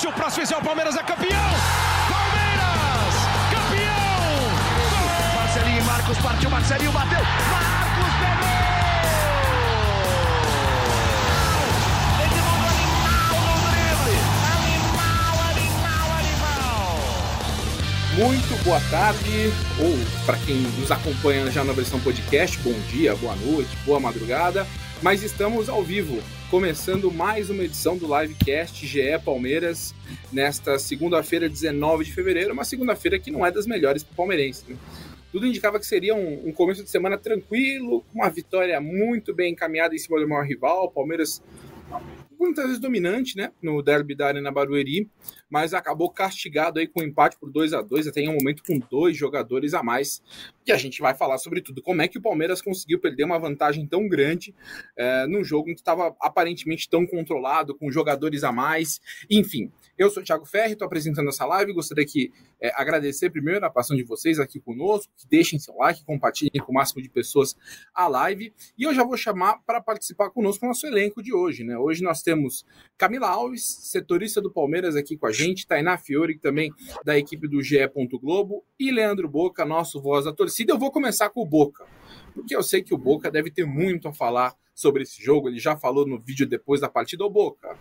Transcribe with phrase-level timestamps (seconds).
[0.00, 1.50] Se o próximo fizer o Palmeiras é campeão!
[2.08, 3.14] Palmeiras!
[3.50, 4.32] Campeão!
[5.36, 7.18] Marcelinho e Marcos partiu, Marcelinho bateu!
[7.18, 8.50] Marcos pegou!
[18.16, 23.36] Muito boa tarde, ou para quem nos acompanha já na versão podcast, bom dia, boa
[23.36, 24.66] noite, boa madrugada,
[25.02, 29.94] mas estamos ao vivo, começando mais uma edição do Livecast GE Palmeiras,
[30.30, 34.64] nesta segunda-feira, 19 de fevereiro, uma segunda-feira que não é das melhores para o palmeirense.
[34.68, 34.76] Né?
[35.32, 39.94] Tudo indicava que seria um, um, começo de semana tranquilo, uma vitória muito bem encaminhada
[39.94, 41.42] em cima do maior rival, o Palmeiras
[42.38, 45.10] muitas vezes dominante, né, no derby da Arena Barueri,
[45.48, 48.62] mas acabou castigado aí com um empate por 2 a 2 até em um momento
[48.66, 50.22] com dois jogadores a mais.
[50.66, 51.82] E a gente vai falar sobre tudo.
[51.82, 54.54] Como é que o Palmeiras conseguiu perder uma vantagem tão grande
[54.96, 59.00] é, num jogo que estava aparentemente tão controlado, com jogadores a mais.
[59.30, 61.72] Enfim, eu sou o Thiago Ferri, estou apresentando essa live.
[61.72, 66.04] Gostaria de é, agradecer primeiro a participação de vocês aqui conosco, que deixem seu like,
[66.04, 67.56] compartilhem com o máximo de pessoas
[67.94, 68.52] a live.
[68.76, 71.64] E eu já vou chamar para participar conosco o nosso elenco de hoje.
[71.64, 71.76] Né?
[71.76, 72.64] Hoje nós temos
[72.96, 76.72] Camila Alves, setorista do Palmeiras aqui com a gente, Tainá Fiore, também
[77.04, 77.78] da equipe do GE.
[78.20, 80.32] Globo, e Leandro Boca, nosso voz da.
[80.68, 81.86] Eu vou começar com o Boca,
[82.34, 85.48] porque eu sei que o Boca deve ter muito a falar sobre esse jogo.
[85.48, 87.24] Ele já falou no vídeo depois da partida.
[87.24, 87.78] O Boca,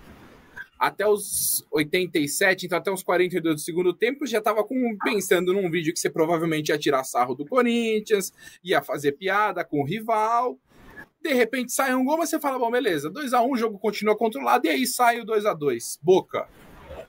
[0.77, 4.65] até os 87, então até os 42 do segundo tempo, já estava
[5.03, 8.31] pensando num vídeo que você provavelmente ia tirar sarro do Corinthians,
[8.63, 10.57] ia fazer piada com o rival.
[11.21, 13.77] De repente sai um gol, mas você fala, bom, beleza, 2 a 1 o jogo
[13.77, 16.47] continua controlado, e aí sai o 2 a 2 Boca,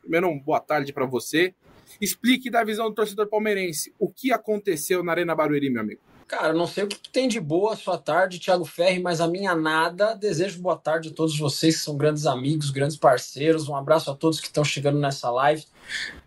[0.00, 1.54] primeiro, boa tarde para você.
[2.00, 6.00] Explique da visão do torcedor palmeirense o que aconteceu na Arena Barueri, meu amigo.
[6.30, 9.26] Cara, não sei o que tem de boa a sua tarde, Thiago Ferri, mas a
[9.26, 10.14] minha nada.
[10.14, 13.68] Desejo boa tarde a todos vocês que são grandes amigos, grandes parceiros.
[13.68, 15.64] Um abraço a todos que estão chegando nessa live.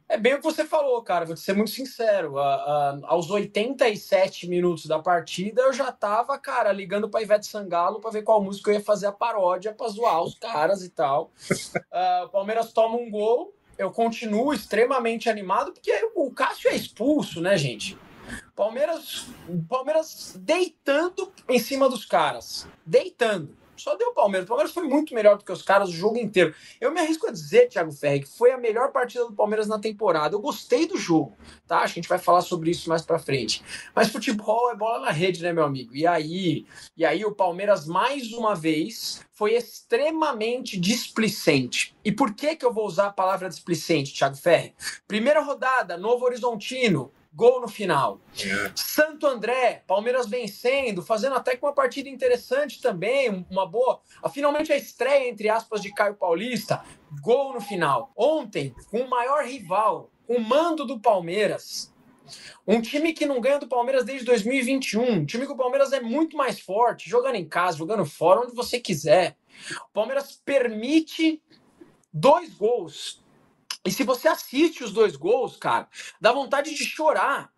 [0.10, 1.24] É bem o que você falou, cara.
[1.24, 2.38] Vou te ser muito sincero.
[2.38, 8.02] A, a, aos 87 minutos da partida, eu já tava, cara, ligando pra Ivete Sangalo
[8.02, 11.32] para ver qual música eu ia fazer a paródia pra zoar os caras e tal.
[11.50, 13.56] Uh, o Palmeiras toma um gol.
[13.78, 17.98] Eu continuo extremamente animado, porque o Cássio é expulso, né, gente?
[18.56, 19.26] Palmeiras,
[19.68, 22.68] Palmeiras deitando em cima dos caras.
[22.86, 23.63] Deitando.
[23.76, 24.46] Só deu o Palmeiras.
[24.46, 26.54] O Palmeiras foi muito melhor do que os caras o jogo inteiro.
[26.80, 29.80] Eu me arrisco a dizer, Thiago Ferri, que foi a melhor partida do Palmeiras na
[29.80, 30.36] temporada.
[30.36, 31.36] Eu gostei do jogo,
[31.68, 31.80] tá?
[31.80, 33.64] A gente vai falar sobre isso mais pra frente.
[33.96, 35.96] Mas futebol é bola na rede, né, meu amigo?
[35.96, 41.96] E aí, e aí o Palmeiras, mais uma vez, foi extremamente displicente.
[42.04, 44.74] E por que, que eu vou usar a palavra displicente, Thiago Ferri?
[45.08, 48.20] Primeira rodada, Novo Horizontino gol no final.
[48.40, 48.72] É.
[48.76, 54.02] Santo André, Palmeiras vencendo, fazendo até que uma partida interessante também, uma boa.
[54.32, 56.84] Finalmente a estreia, entre aspas, de Caio Paulista,
[57.22, 58.12] gol no final.
[58.16, 61.92] Ontem, com o maior rival, o mando do Palmeiras.
[62.66, 65.12] Um time que não ganha do Palmeiras desde 2021.
[65.12, 68.56] Um time que o Palmeiras é muito mais forte, jogando em casa, jogando fora, onde
[68.56, 69.36] você quiser.
[69.90, 71.42] O Palmeiras permite
[72.12, 73.23] dois gols
[73.86, 75.88] e se você assiste os dois gols, cara,
[76.20, 77.52] dá vontade de chorar.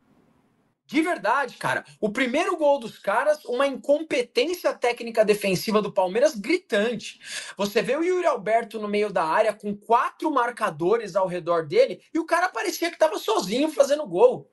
[0.88, 1.84] De verdade, cara.
[2.00, 7.20] O primeiro gol dos caras, uma incompetência técnica defensiva do Palmeiras gritante.
[7.58, 12.02] Você vê o Yuri Alberto no meio da área com quatro marcadores ao redor dele
[12.14, 14.52] e o cara parecia que estava sozinho fazendo gol.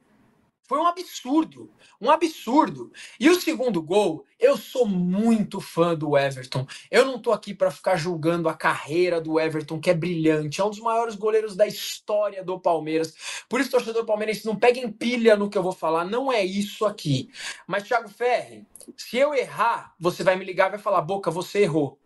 [0.64, 2.92] Foi um absurdo, um absurdo.
[3.18, 6.66] E o segundo gol, eu sou muito fã do Everton.
[6.90, 10.64] Eu não tô aqui para ficar julgando a carreira do Everton, que é brilhante, é
[10.64, 13.14] um dos maiores goleiros da história do Palmeiras.
[13.48, 16.86] Por isso, torcedor palmeirense, não peguem pilha no que eu vou falar, não é isso
[16.86, 17.28] aqui.
[17.66, 21.60] Mas, Thiago Ferri, se eu errar, você vai me ligar e vai falar: Boca, você
[21.60, 21.98] errou.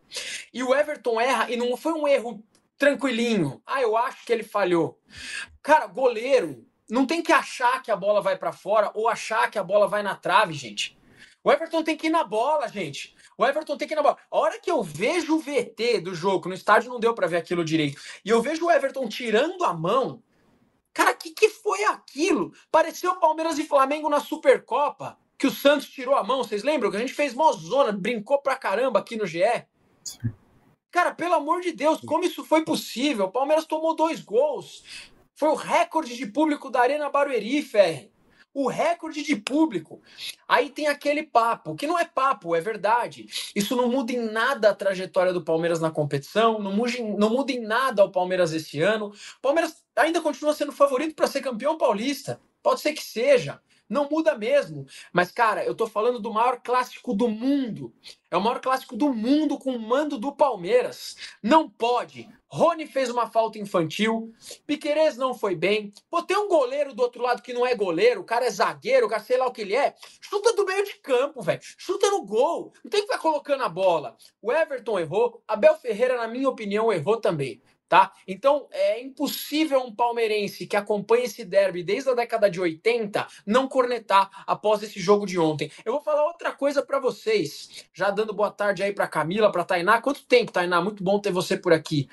[0.52, 2.42] E o Everton erra, e não foi um erro
[2.78, 3.60] tranquilinho.
[3.66, 4.98] Ah, eu acho que ele falhou.
[5.62, 9.58] Cara, goleiro não tem que achar que a bola vai para fora ou achar que
[9.58, 10.96] a bola vai na trave, gente.
[11.42, 13.14] O Everton tem que ir na bola, gente.
[13.38, 14.18] O Everton tem que ir na bola.
[14.30, 17.36] A hora que eu vejo o VT do jogo, no estádio não deu para ver
[17.36, 20.22] aquilo direito, e eu vejo o Everton tirando a mão,
[20.92, 22.52] cara, o que, que foi aquilo?
[22.70, 26.90] Pareceu o Palmeiras e Flamengo na Supercopa, que o Santos tirou a mão, vocês lembram?
[26.90, 29.44] Que a gente fez mó zona, brincou pra caramba aqui no GE.
[30.90, 33.26] Cara, pelo amor de Deus, como isso foi possível?
[33.26, 34.82] O Palmeiras tomou dois gols.
[35.36, 38.10] Foi o recorde de público da Arena Barueri, Ferre.
[38.54, 40.00] O recorde de público.
[40.48, 43.26] Aí tem aquele papo, que não é papo, é verdade.
[43.54, 47.28] Isso não muda em nada a trajetória do Palmeiras na competição, não muda em, não
[47.28, 49.08] muda em nada o Palmeiras esse ano.
[49.08, 52.40] O Palmeiras ainda continua sendo favorito para ser campeão paulista.
[52.62, 53.60] Pode ser que seja.
[53.88, 54.86] Não muda mesmo.
[55.12, 57.94] Mas, cara, eu tô falando do maior clássico do mundo.
[58.30, 61.14] É o maior clássico do mundo com o mando do Palmeiras.
[61.42, 64.32] Não pode, Rony fez uma falta infantil,
[64.66, 65.92] Piquerez não foi bem.
[66.08, 69.06] Pô, tem um goleiro do outro lado que não é goleiro, o cara é zagueiro,
[69.06, 69.94] o cara sei lá o que ele é.
[70.20, 71.60] Chuta do meio de campo, velho.
[71.62, 72.72] Chuta no gol.
[72.84, 74.16] Não tem que ficar colocando a bola.
[74.40, 78.12] O Everton errou, Abel Ferreira, na minha opinião, errou também tá?
[78.26, 83.68] Então é impossível um palmeirense que acompanha esse derby desde a década de 80 não
[83.68, 85.70] cornetar após esse jogo de ontem.
[85.84, 89.64] Eu vou falar outra coisa para vocês, já dando boa tarde aí para Camila, para
[89.64, 90.00] Tainá.
[90.00, 90.80] Quanto tempo, Tainá?
[90.80, 92.08] Muito bom ter você por aqui.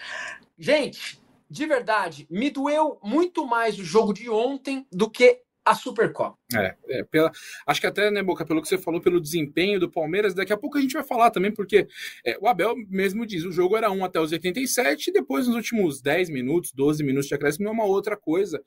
[0.58, 6.38] Gente, de verdade, me doeu muito mais o jogo de ontem do que a Supercopa.
[6.56, 7.32] É, é, pela,
[7.66, 10.58] acho que até, né, Boca, pelo que você falou, pelo desempenho do Palmeiras, daqui a
[10.58, 11.88] pouco a gente vai falar também, porque
[12.26, 15.56] é, o Abel mesmo diz, o jogo era 1 até os 87, e depois nos
[15.56, 18.62] últimos 10 minutos, 12 minutos de acréscimo é uma outra coisa,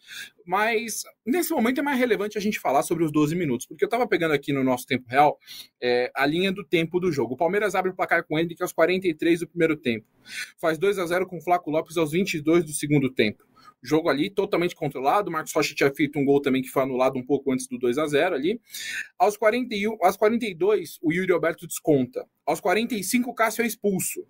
[0.44, 3.88] mas nesse momento é mais relevante a gente falar sobre os 12 minutos, porque eu
[3.88, 5.38] tava pegando aqui no nosso tempo real
[5.80, 7.34] é, a linha do tempo do jogo.
[7.34, 10.06] O Palmeiras abre o placar com ele que aos 43 do primeiro tempo,
[10.58, 13.44] faz 2 a 0 com o Flaco Lopes aos 22 do segundo tempo
[13.86, 15.28] jogo ali totalmente controlado.
[15.28, 17.78] O Marcos Rocha tinha feito um gol também que foi anulado um pouco antes do
[17.78, 18.60] 2 a 0 ali.
[19.18, 22.26] Aos, 41, aos 42, o Yuri Alberto desconta.
[22.44, 24.26] Aos 45, o Cássio é expulso.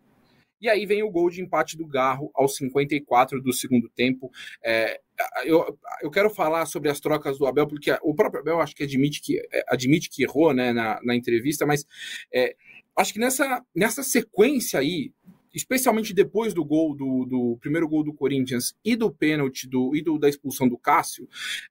[0.61, 4.31] E aí vem o gol de empate do Garro aos 54 do segundo tempo.
[4.65, 5.01] É,
[5.45, 8.83] eu, eu quero falar sobre as trocas do Abel, porque o próprio Abel acho que
[8.83, 11.85] admite que, é, admite que errou né, na, na entrevista, mas
[12.33, 12.57] é,
[12.97, 15.13] acho que nessa, nessa sequência aí
[15.57, 20.03] especialmente depois do gol do, do primeiro gol do Corinthians e do pênalti do, e
[20.03, 21.27] do, da expulsão do Cássio,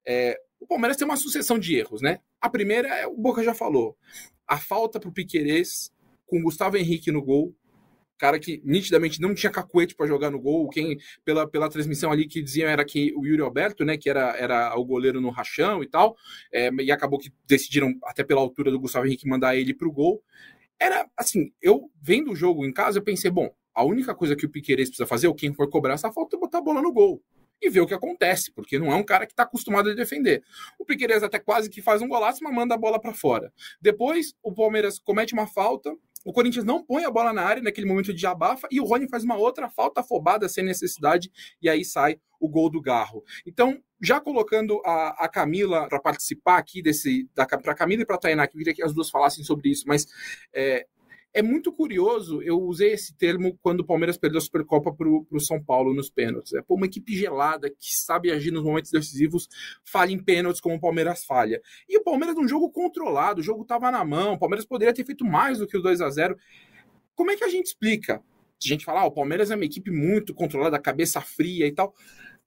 [0.06, 2.20] é, o Palmeiras tem uma sucessão de erros, né?
[2.42, 3.96] A primeira é o Boca já falou,
[4.48, 5.94] a falta para o Piquerez
[6.26, 7.56] com o Gustavo Henrique no gol,
[8.18, 10.68] cara que nitidamente não tinha cacuete para jogar no gol.
[10.70, 14.36] Quem, pela, pela transmissão ali que diziam era que o Yuri Alberto, né, que era,
[14.38, 16.16] era o goleiro no rachão e tal,
[16.52, 19.92] é, e acabou que decidiram, até pela altura do Gustavo Henrique, mandar ele para o
[19.92, 20.24] gol.
[20.80, 24.46] Era assim, eu vendo o jogo em casa, eu pensei, bom, a única coisa que
[24.46, 26.94] o Piqueires precisa fazer, ou quem for cobrar essa falta, é botar a bola no
[26.94, 27.22] gol
[27.62, 30.44] e ver o que acontece, porque não é um cara que está acostumado a defender.
[30.80, 33.52] O Piqueires até quase que faz um golaço, mas manda a bola para fora.
[33.82, 35.96] Depois, o Palmeiras comete uma falta,
[36.26, 39.08] o Corinthians não põe a bola na área naquele momento de abafa e o Rony
[39.08, 41.32] faz uma outra falta afobada sem necessidade
[41.62, 43.24] e aí sai o gol do Garro.
[43.46, 48.48] Então, já colocando a, a Camila para participar aqui desse, para Camila e para Tainá,
[48.48, 50.08] que eu queria que as duas falassem sobre isso, mas
[50.52, 50.88] é,
[51.36, 55.40] é muito curioso, eu usei esse termo quando o Palmeiras perdeu a Supercopa para o
[55.42, 56.54] São Paulo nos pênaltis.
[56.54, 59.50] É uma equipe gelada que sabe agir nos momentos decisivos,
[59.84, 61.62] falha em pênaltis como o Palmeiras falha.
[61.90, 65.04] E o Palmeiras num jogo controlado, o jogo estava na mão, o Palmeiras poderia ter
[65.04, 66.38] feito mais do que o 2 a 0
[67.14, 68.24] Como é que a gente explica?
[68.64, 71.94] A gente fala, ah, o Palmeiras é uma equipe muito controlada, cabeça fria e tal.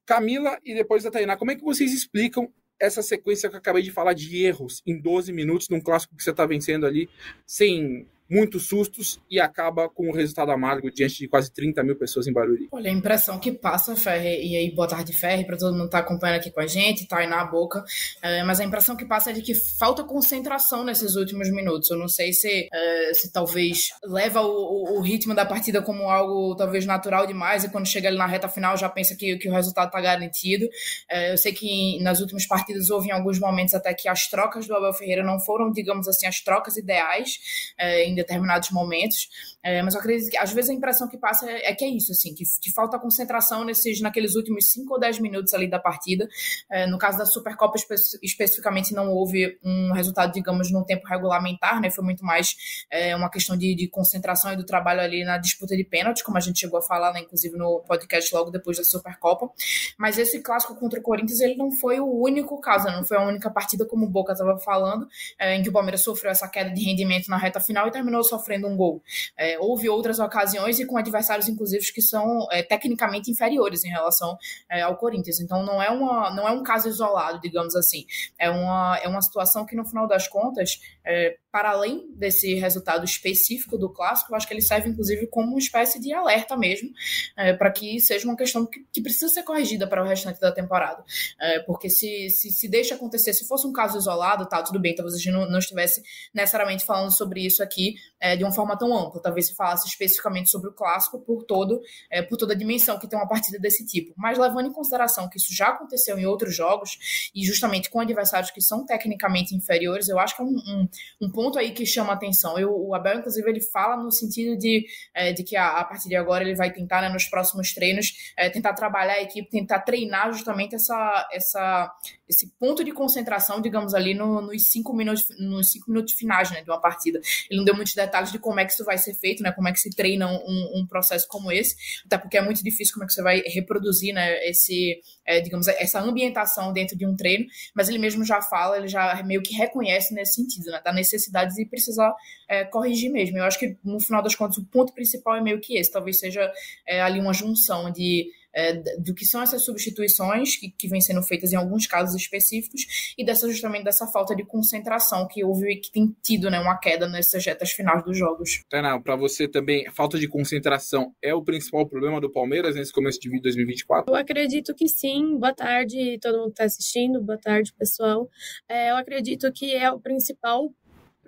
[0.06, 2.50] Camila e depois a Tainá, como é que vocês explicam
[2.80, 6.24] essa sequência que eu acabei de falar de erros em 12 minutos num clássico que
[6.24, 7.10] você está vencendo ali,
[7.44, 11.96] sem muitos sustos e acaba com o um resultado amargo diante de quase 30 mil
[11.96, 12.68] pessoas em Barueri.
[12.70, 16.02] Olha, a impressão que passa, Ferre, e aí boa tarde, Ferre, para todo mundo estar
[16.02, 17.82] tá acompanhando aqui com a gente, tá aí na boca,
[18.22, 21.90] é, mas a impressão que passa é de que falta concentração nesses últimos minutos.
[21.90, 26.54] Eu não sei se, é, se talvez leva o, o, ritmo da partida como algo
[26.56, 29.52] talvez natural demais e quando chega ali na reta final já pensa que, que o
[29.52, 30.68] resultado está garantido.
[31.10, 34.66] É, eu sei que nas últimas partidas houve em alguns momentos até que as trocas
[34.66, 37.38] do Abel Ferreira não foram, digamos assim, as trocas ideais
[37.78, 39.28] é, em determinados momentos.
[39.62, 41.88] É, mas eu acredito que às vezes a impressão que passa é, é que é
[41.88, 45.78] isso, assim, que, que, falta concentração nesses, naqueles últimos 5 ou 10 minutos ali da
[45.78, 46.28] partida.
[46.70, 51.80] É, no caso da Supercopa, espe especificamente, não houve um resultado, digamos, num tempo regulamentar,
[51.80, 51.90] né?
[51.90, 52.54] Foi muito mais
[52.90, 56.36] é, uma questão de, de, concentração e do trabalho ali na disputa de pênalti, como
[56.36, 59.50] a gente chegou a falar, né, inclusive no podcast logo depois da Supercopa.
[59.96, 63.26] Mas esse clássico contra o Corinthians, ele não foi o único caso, não foi a
[63.26, 65.06] única partida, como o Boca estava falando,
[65.38, 68.07] é, em que o Palmeiras sofreu essa queda de rendimento na reta final e terminou
[68.22, 69.02] sofrendo um gol.
[69.36, 74.36] É, houve outras ocasiões e com adversários, inclusive, que são é, tecnicamente inferiores em relação
[74.70, 75.40] é, ao Corinthians.
[75.40, 78.06] Então não é, uma, não é um caso isolado, digamos assim.
[78.38, 83.04] É uma, é uma situação que, no final das contas, é, para além desse resultado
[83.04, 86.90] específico do clássico, eu acho que ele serve, inclusive, como uma espécie de alerta mesmo,
[87.36, 90.52] é, para que seja uma questão que, que, precisa ser corrigida para o restante da
[90.52, 91.02] temporada.
[91.40, 94.94] É, porque se, se, se deixa acontecer, se fosse um caso isolado, tá, tudo bem,
[94.94, 96.02] talvez a gente não, não estivesse
[96.34, 99.20] necessariamente falando sobre isso aqui é, de uma forma tão ampla.
[99.20, 103.06] Talvez se falasse especificamente sobre o clássico por todo, é, por toda a dimensão que
[103.06, 104.12] tem uma partida desse tipo.
[104.16, 108.50] Mas levando em consideração que isso já aconteceu em outros jogos, e justamente com adversários
[108.50, 110.88] que são tecnicamente inferiores, eu acho que é um, um,
[111.22, 112.58] um ponto aí que chama atenção.
[112.58, 116.08] Eu, o Abel, inclusive, ele fala no sentido de, é, de que a, a, partir
[116.08, 119.80] de agora ele vai tentar, né, nos próximos treinos, é, tentar trabalhar a equipe, tentar
[119.80, 121.92] treinar justamente essa, essa,
[122.28, 126.62] esse ponto de concentração, digamos ali, no, nos cinco minutos, nos cinco minutos finais né,
[126.62, 127.20] de uma partida.
[127.50, 129.52] Ele não deu muito muitos detalhes de como é que isso vai ser feito, né?
[129.52, 132.94] Como é que se treina um, um processo como esse, até porque é muito difícil
[132.94, 134.46] como é que você vai reproduzir, né?
[134.46, 138.88] Esse, é, digamos, essa ambientação dentro de um treino, mas ele mesmo já fala, ele
[138.88, 140.80] já meio que reconhece nesse sentido, né?
[140.84, 142.14] Da necessidade de precisar
[142.48, 143.38] é, corrigir mesmo.
[143.38, 146.18] Eu acho que no final das contas o ponto principal é meio que esse, talvez
[146.18, 146.50] seja
[146.86, 151.22] é, ali uma junção de é, do que são essas substituições que, que vêm sendo
[151.22, 155.76] feitas em alguns casos específicos e dessa justamente dessa falta de concentração que houve e
[155.76, 158.64] que tem tido né, uma queda nessas retas finais dos jogos.
[158.68, 162.92] Tainá, para você também, a falta de concentração é o principal problema do Palmeiras nesse
[162.92, 164.12] começo de 2024?
[164.12, 165.38] Eu acredito que sim.
[165.38, 167.22] Boa tarde, todo mundo que está assistindo.
[167.22, 168.28] Boa tarde, pessoal.
[168.68, 170.72] É, eu acredito que é o principal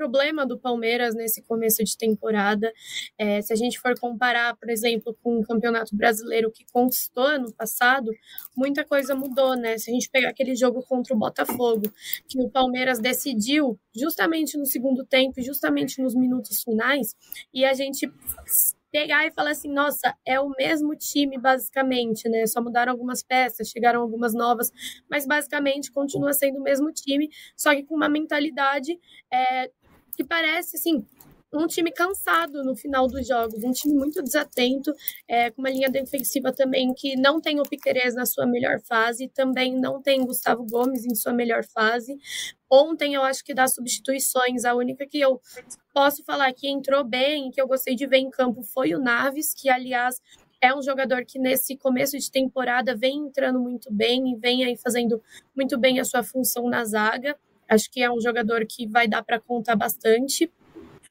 [0.01, 2.73] problema do Palmeiras nesse começo de temporada.
[3.19, 7.53] É, se a gente for comparar, por exemplo, com o Campeonato Brasileiro que conquistou ano
[7.53, 8.11] passado,
[8.57, 9.77] muita coisa mudou, né?
[9.77, 11.93] Se a gente pegar aquele jogo contra o Botafogo,
[12.27, 17.15] que o Palmeiras decidiu justamente no segundo tempo, justamente nos minutos finais,
[17.53, 18.11] e a gente
[18.91, 22.47] pegar e falar assim, nossa, é o mesmo time basicamente, né?
[22.47, 24.73] Só mudaram algumas peças, chegaram algumas novas,
[25.09, 28.99] mas basicamente continua sendo o mesmo time, só que com uma mentalidade
[29.33, 29.71] é,
[30.21, 31.03] que parece, assim,
[31.51, 34.93] um time cansado no final dos jogos, um time muito desatento,
[35.27, 39.29] é, com uma linha defensiva também que não tem o Piquerez na sua melhor fase,
[39.29, 42.19] também não tem Gustavo Gomes em sua melhor fase.
[42.71, 45.41] Ontem eu acho que das substituições, a única que eu
[45.95, 49.55] posso falar que entrou bem, que eu gostei de ver em campo foi o Naves,
[49.55, 50.21] que aliás
[50.61, 54.77] é um jogador que nesse começo de temporada vem entrando muito bem e vem aí
[54.77, 55.21] fazendo
[55.57, 57.35] muito bem a sua função na zaga.
[57.71, 60.51] Acho que é um jogador que vai dar para contar bastante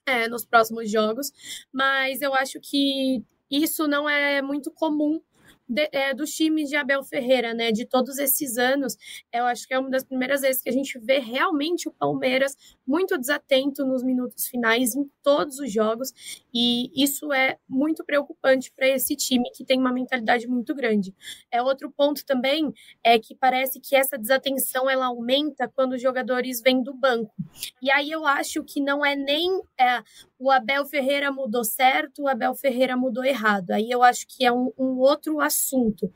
[0.05, 1.31] é, nos próximos jogos,
[1.71, 5.21] mas eu acho que isso não é muito comum
[5.69, 7.71] de, é, dos times de Abel Ferreira, né?
[7.71, 8.97] De todos esses anos,
[9.31, 12.57] eu acho que é uma das primeiras vezes que a gente vê realmente o Palmeiras
[12.89, 16.11] muito desatento nos minutos finais em todos os jogos,
[16.51, 21.13] e isso é muito preocupante para esse time que tem uma mentalidade muito grande.
[21.51, 26.61] É outro ponto também é que parece que essa desatenção ela aumenta quando os jogadores
[26.61, 27.31] vêm do banco.
[27.79, 30.01] E aí eu acho que não é nem é,
[30.39, 33.71] o Abel Ferreira mudou certo, o Abel Ferreira mudou errado.
[33.71, 36.11] Aí eu acho que é um, um, outro assunto.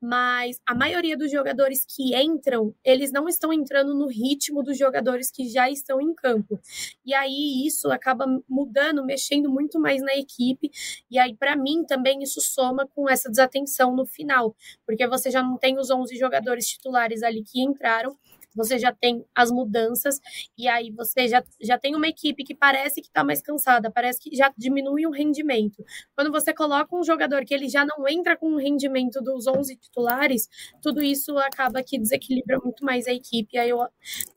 [0.00, 5.30] Mas a maioria dos jogadores que entram, eles não estão entrando no ritmo dos jogadores
[5.30, 6.60] que já estão em campo.
[7.04, 10.70] E aí isso acaba mudando, mexendo muito mais na equipe.
[11.10, 15.42] E aí, para mim, também isso soma com essa desatenção no final, porque você já
[15.42, 18.16] não tem os 11 jogadores titulares ali que entraram
[18.56, 20.18] você já tem as mudanças,
[20.56, 24.18] e aí você já, já tem uma equipe que parece que está mais cansada, parece
[24.18, 25.84] que já diminui o rendimento.
[26.16, 29.76] Quando você coloca um jogador que ele já não entra com o rendimento dos 11
[29.76, 30.48] titulares,
[30.80, 33.58] tudo isso acaba que desequilibra muito mais a equipe.
[33.58, 33.86] Aí eu,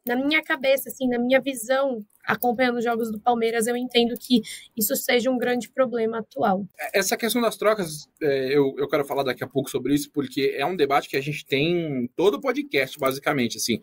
[0.10, 4.42] na minha cabeça, assim, na minha visão, acompanhando os jogos do Palmeiras, eu entendo que
[4.76, 6.66] isso seja um grande problema atual.
[6.92, 10.56] Essa questão das trocas, é, eu, eu quero falar daqui a pouco sobre isso, porque
[10.58, 13.80] é um debate que a gente tem todo o podcast, basicamente, assim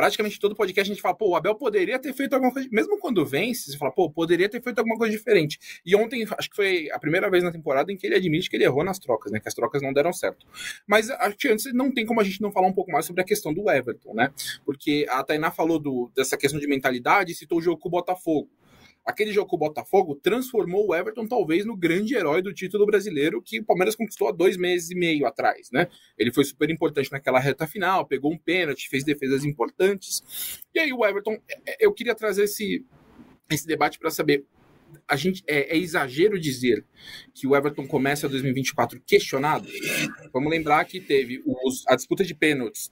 [0.00, 2.98] praticamente todo podcast a gente fala, pô, o Abel poderia ter feito alguma coisa, mesmo
[2.98, 5.58] quando vence, você fala, pô, poderia ter feito alguma coisa diferente.
[5.84, 8.56] E ontem, acho que foi a primeira vez na temporada em que ele admite que
[8.56, 10.46] ele errou nas trocas, né, que as trocas não deram certo.
[10.86, 13.20] Mas acho que antes não tem como a gente não falar um pouco mais sobre
[13.20, 14.32] a questão do Everton, né,
[14.64, 18.48] porque a Tainá falou do, dessa questão de mentalidade citou o jogo com o Botafogo
[19.10, 23.42] aquele jogo com o Botafogo transformou o Everton talvez no grande herói do título brasileiro
[23.42, 25.88] que o Palmeiras conquistou há dois meses e meio atrás, né?
[26.18, 30.62] Ele foi super importante naquela reta final, pegou um pênalti, fez defesas importantes.
[30.74, 32.84] E aí o Everton, é, é, eu queria trazer esse,
[33.50, 34.44] esse debate para saber
[35.06, 36.84] a gente é, é, exagero dizer
[37.34, 39.68] que o Everton começa 2024 questionado.
[40.32, 42.90] Vamos lembrar que teve os, a disputa de pênaltis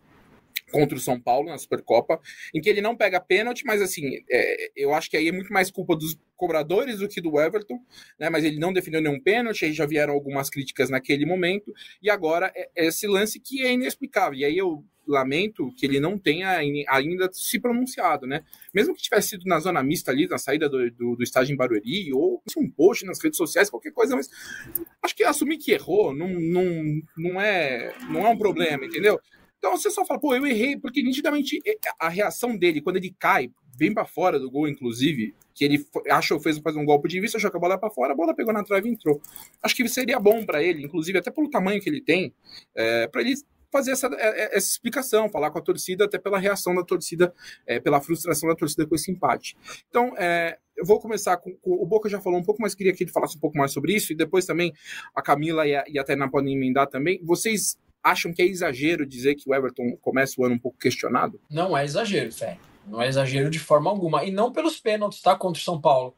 [0.70, 2.20] contra o São Paulo na Supercopa,
[2.54, 5.52] em que ele não pega pênalti, mas assim, é, eu acho que aí é muito
[5.52, 7.80] mais culpa dos cobradores do que do Everton,
[8.18, 8.30] né?
[8.30, 11.72] Mas ele não defendeu nenhum pênalti, aí já vieram algumas críticas naquele momento,
[12.02, 14.38] e agora é, é esse lance que é inexplicável.
[14.38, 18.44] E aí eu lamento que ele não tenha ainda se pronunciado, né?
[18.74, 21.56] Mesmo que tivesse sido na zona mista ali, na saída do, do, do estágio em
[21.56, 24.28] Barueri, ou um post nas redes sociais, qualquer coisa, mas
[25.02, 26.64] acho que assumir que errou não, não,
[27.16, 29.18] não, é, não é um problema, entendeu?
[29.58, 31.60] Então você só fala, pô, eu errei, porque nitidamente
[31.98, 36.40] a reação dele, quando ele cai, bem para fora do gol, inclusive, que ele achou
[36.40, 38.52] fez fazer um golpe de vista, achou que a bola para fora, a bola pegou
[38.52, 39.20] na trave e entrou.
[39.62, 42.34] Acho que seria bom para ele, inclusive até pelo tamanho que ele tem,
[42.74, 43.34] é, para ele
[43.70, 47.32] fazer essa, é, é, essa explicação, falar com a torcida, até pela reação da torcida,
[47.66, 49.56] é, pela frustração da torcida com esse empate.
[49.88, 52.92] Então, é, eu vou começar com, com, O Boca já falou um pouco, mas queria
[52.92, 54.72] que ele falasse um pouco mais sobre isso, e depois também
[55.14, 57.20] a Camila e a, e a Tainá podem emendar também.
[57.24, 61.40] Vocês acham que é exagero dizer que o Everton começa o ano um pouco questionado?
[61.50, 62.58] Não é exagero, Fé.
[62.86, 64.24] Não é exagero de forma alguma.
[64.24, 65.36] E não pelos pênaltis, tá?
[65.36, 66.14] Contra o São Paulo.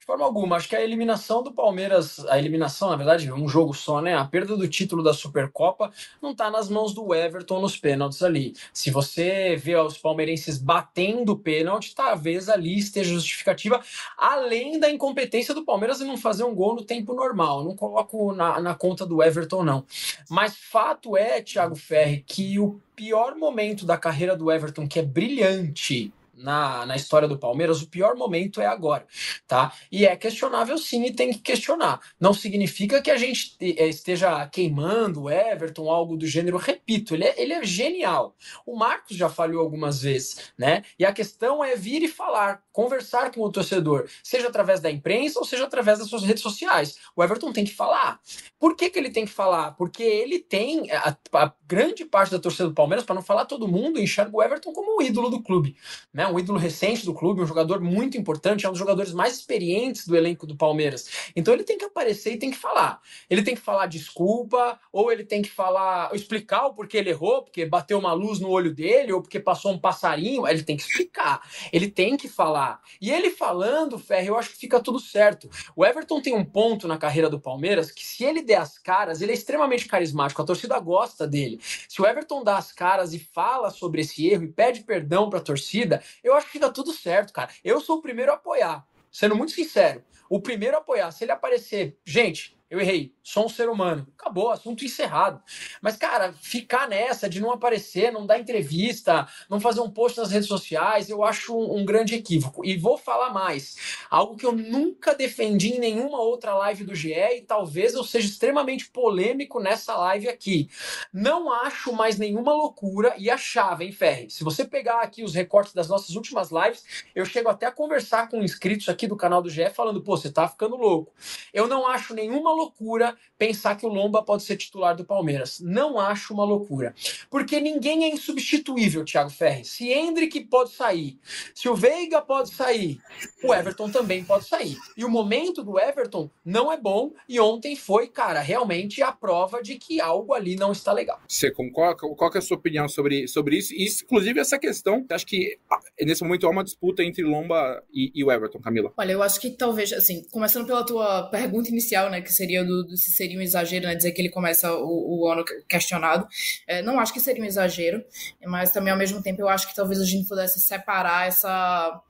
[0.00, 0.56] De forma alguma.
[0.56, 4.16] Acho que a eliminação do Palmeiras, a eliminação, na verdade, um jogo só, né?
[4.16, 5.92] A perda do título da Supercopa
[6.22, 8.54] não está nas mãos do Everton nos pênaltis ali.
[8.72, 13.82] Se você vê os palmeirenses batendo pênalti, talvez ali esteja justificativa,
[14.16, 17.62] além da incompetência do Palmeiras em não fazer um gol no tempo normal.
[17.62, 19.84] Não coloco na, na conta do Everton, não.
[20.30, 25.02] Mas fato é, Thiago Ferri, que o pior momento da carreira do Everton, que é
[25.02, 26.10] brilhante,
[26.42, 29.06] na, na história do Palmeiras, o pior momento é agora,
[29.46, 29.72] tá?
[29.90, 32.00] E é questionável sim e tem que questionar.
[32.18, 36.56] Não significa que a gente eh, esteja queimando o Everton, algo do gênero.
[36.56, 38.34] Repito, ele é, ele é genial.
[38.66, 40.82] O Marcos já falhou algumas vezes, né?
[40.98, 45.38] E a questão é vir e falar, conversar com o torcedor, seja através da imprensa
[45.38, 46.96] ou seja através das suas redes sociais.
[47.14, 48.20] O Everton tem que falar.
[48.58, 49.72] Por que, que ele tem que falar?
[49.72, 53.68] Porque ele tem, a, a grande parte da torcida do Palmeiras, para não falar todo
[53.68, 55.76] mundo, enxerga o Everton como o ídolo do clube,
[56.12, 56.26] né?
[56.30, 60.06] Um ídolo recente do clube, um jogador muito importante, é um dos jogadores mais experientes
[60.06, 61.30] do elenco do Palmeiras.
[61.34, 63.00] Então ele tem que aparecer e tem que falar.
[63.28, 67.42] Ele tem que falar desculpa, ou ele tem que falar, explicar o porquê ele errou,
[67.42, 70.46] porque bateu uma luz no olho dele, ou porque passou um passarinho.
[70.46, 71.42] Ele tem que explicar.
[71.72, 72.80] Ele tem que falar.
[73.00, 75.48] E ele falando, Ferre, eu acho que fica tudo certo.
[75.74, 79.20] O Everton tem um ponto na carreira do Palmeiras que, se ele der as caras,
[79.20, 80.40] ele é extremamente carismático.
[80.42, 81.60] A torcida gosta dele.
[81.88, 85.38] Se o Everton dá as caras e fala sobre esse erro e pede perdão para
[85.38, 87.50] a torcida, eu acho que fica tudo certo, cara.
[87.64, 90.04] Eu sou o primeiro a apoiar, sendo muito sincero.
[90.28, 94.06] O primeiro a apoiar, se ele aparecer, gente, eu errei, sou um ser humano.
[94.16, 95.42] Acabou, assunto encerrado.
[95.82, 100.30] Mas, cara, ficar nessa de não aparecer, não dar entrevista, não fazer um post nas
[100.30, 102.64] redes sociais, eu acho um, um, grande equívoco.
[102.64, 103.74] E vou falar mais.
[104.08, 108.28] Algo que eu nunca defendi em nenhuma outra live do GE e talvez eu seja
[108.28, 110.70] extremamente polêmico nessa live aqui.
[111.12, 114.30] Não acho mais nenhuma loucura e achava, hein, Ferre?
[114.30, 116.84] Se você pegar aqui os recortes das nossas últimas lives,
[117.16, 120.30] eu chego até a conversar com inscritos aqui do canal do GE falando, pô, você
[120.30, 121.12] tá ficando louco.
[121.52, 125.60] Eu não acho nenhuma loucura pensar que o Lomba pode ser titular do Palmeiras.
[125.60, 126.94] Não acho uma loucura.
[127.30, 129.68] Porque ninguém é insubstituível, Thiago Ferres.
[129.68, 131.18] Se Hendrick pode sair,
[131.54, 133.00] se o Veiga pode sair,
[133.42, 134.76] o Everton também pode sair.
[134.96, 137.12] E o momento do Everton não é bom.
[137.28, 141.20] E ontem foi, cara, realmente a prova de que algo ali não está legal.
[141.26, 141.96] Você concorda?
[141.96, 143.72] Qual é a sua opinião sobre, sobre isso?
[143.72, 148.12] E, inclusive, essa questão, acho que ah, nesse momento há uma disputa entre Lomba e,
[148.14, 148.92] e o Everton, Camila.
[148.96, 152.64] Olha, eu acho que talvez, assim, começando pela tua pergunta inicial, né, que seria seria
[152.64, 156.26] do, do se seria um exagero, né, dizer que ele começa o, o ano questionado.
[156.66, 158.02] É, não acho que seria um exagero,
[158.44, 162.02] mas também ao mesmo tempo eu acho que talvez a gente pudesse separar essa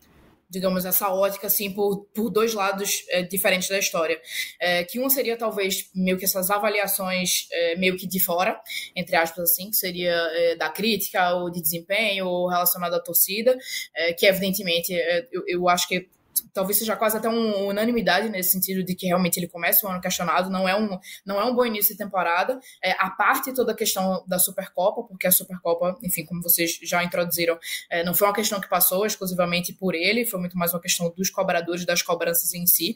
[0.52, 4.20] digamos, essa ótica, assim, por, por dois lados é, diferentes da história.
[4.58, 8.60] É, que um seria, talvez, meio que essas avaliações é, meio que de fora,
[8.96, 13.56] entre aspas, assim, que seria é, da crítica ou de desempenho ou relacionado à torcida,
[13.94, 16.08] é, que, evidentemente, é, eu, eu acho que
[16.52, 20.00] talvez seja quase até uma unanimidade nesse sentido de que realmente ele começa o ano
[20.00, 22.58] questionado, não é um, não é um bom início de temporada.
[22.82, 27.02] É, a parte toda a questão da Supercopa, porque a Supercopa, enfim, como vocês já
[27.02, 27.58] introduziram,
[27.90, 31.12] é, não foi uma questão que passou exclusivamente por ele, foi muito mais uma questão
[31.16, 32.94] dos cobradores, das cobranças em si,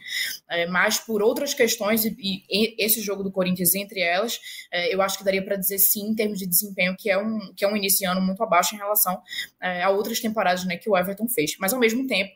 [0.50, 4.40] é, mas por outras questões, e, e, esse jogo do Corinthians entre elas,
[4.72, 7.52] é, eu acho que daria para dizer sim, em termos de desempenho, que é um,
[7.54, 9.20] que é um início de ano muito abaixo em relação
[9.60, 11.56] é, a outras temporadas né, que o Everton fez.
[11.58, 12.32] Mas ao mesmo tempo,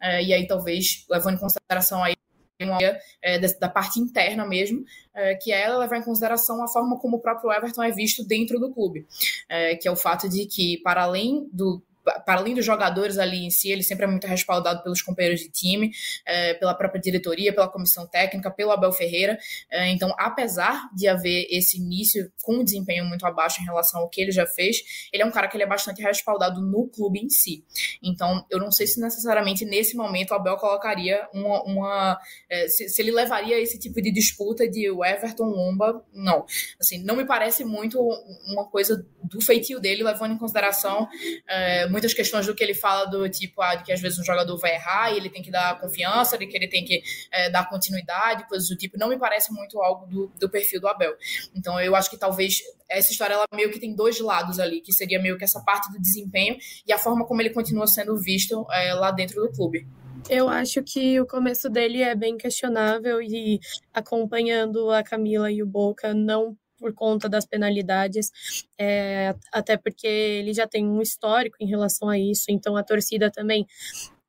[0.00, 2.14] é, e aí talvez levando em consideração aí
[2.60, 2.78] uma
[3.20, 7.16] é, da parte interna mesmo, é, que é ela levar em consideração a forma como
[7.16, 9.04] o próprio Everton é visto dentro do clube,
[9.48, 13.44] é, que é o fato de que, para além do, para além dos jogadores ali
[13.44, 15.90] em si, ele sempre é muito respaldado pelos companheiros de time,
[16.26, 19.38] é, pela própria diretoria, pela comissão técnica, pelo Abel Ferreira.
[19.70, 24.08] É, então, apesar de haver esse início com um desempenho muito abaixo em relação ao
[24.08, 27.20] que ele já fez, ele é um cara que ele é bastante respaldado no clube
[27.20, 27.64] em si.
[28.02, 31.62] Então, eu não sei se necessariamente nesse momento o Abel colocaria uma.
[31.64, 36.44] uma é, se, se, ele levaria esse tipo de disputa de Everton Lomba, não.
[36.80, 38.00] Assim, não me parece muito
[38.46, 41.08] uma coisa do feitio dele, levando em consideração
[41.48, 44.24] é, muitas questões do que ele fala do tipo, ah, de que às vezes um
[44.24, 47.50] jogador vai errar e ele tem que dar confiança, de que ele tem que é,
[47.50, 48.98] dar continuidade, coisas do tipo.
[48.98, 51.14] Não me parece muito algo do, do perfil do Abel.
[51.54, 54.92] Então eu acho que talvez essa história ela meio que tem dois lados ali, que
[54.92, 58.66] seria meio que essa parte do desempenho e a forma como ele continua sendo visto
[58.70, 59.86] é, lá dentro do clube.
[60.30, 63.58] Eu acho que o começo dele é bem questionável e
[63.92, 68.32] acompanhando a Camila e o Boca, não por conta das penalidades,
[68.76, 73.30] é, até porque ele já tem um histórico em relação a isso, então a torcida
[73.30, 73.64] também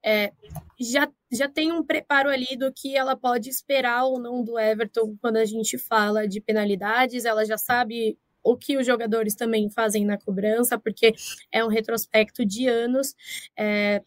[0.06, 0.32] é,
[0.80, 5.16] já, já tem um preparo ali do que ela pode esperar ou não do Everton
[5.20, 10.06] quando a gente fala de penalidades, ela já sabe o que os jogadores também fazem
[10.06, 11.14] na cobrança, porque
[11.52, 13.16] é um retrospecto de anos.
[13.58, 14.02] É,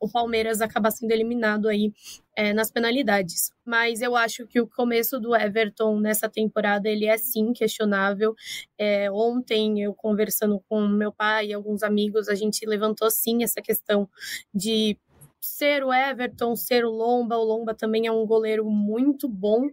[0.00, 1.92] o Palmeiras acabar sendo eliminado aí
[2.36, 3.50] é, nas penalidades.
[3.64, 8.34] Mas eu acho que o começo do Everton nessa temporada ele é sim questionável.
[8.78, 13.60] É, ontem eu conversando com meu pai e alguns amigos, a gente levantou sim essa
[13.60, 14.08] questão
[14.54, 14.96] de
[15.40, 17.36] ser o Everton, ser o Lomba.
[17.36, 19.68] O Lomba também é um goleiro muito bom.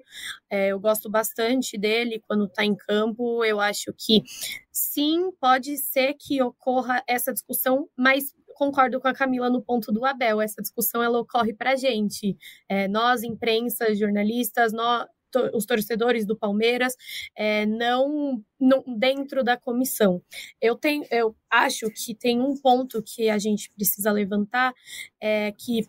[0.50, 3.44] É, eu gosto bastante dele quando está em campo.
[3.44, 4.24] Eu acho que
[4.72, 10.06] sim, pode ser que ocorra essa discussão, mas concordo com a Camila no ponto do
[10.06, 10.42] Abel.
[10.42, 12.36] Essa discussão ela ocorre para a gente,
[12.68, 15.06] é, nós, imprensa, jornalistas, nós,
[15.54, 16.96] os torcedores do Palmeiras,
[17.36, 20.22] é, não, não, dentro da comissão.
[20.62, 24.74] Eu tenho, eu acho que tem um ponto que a gente precisa levantar,
[25.20, 25.88] é, que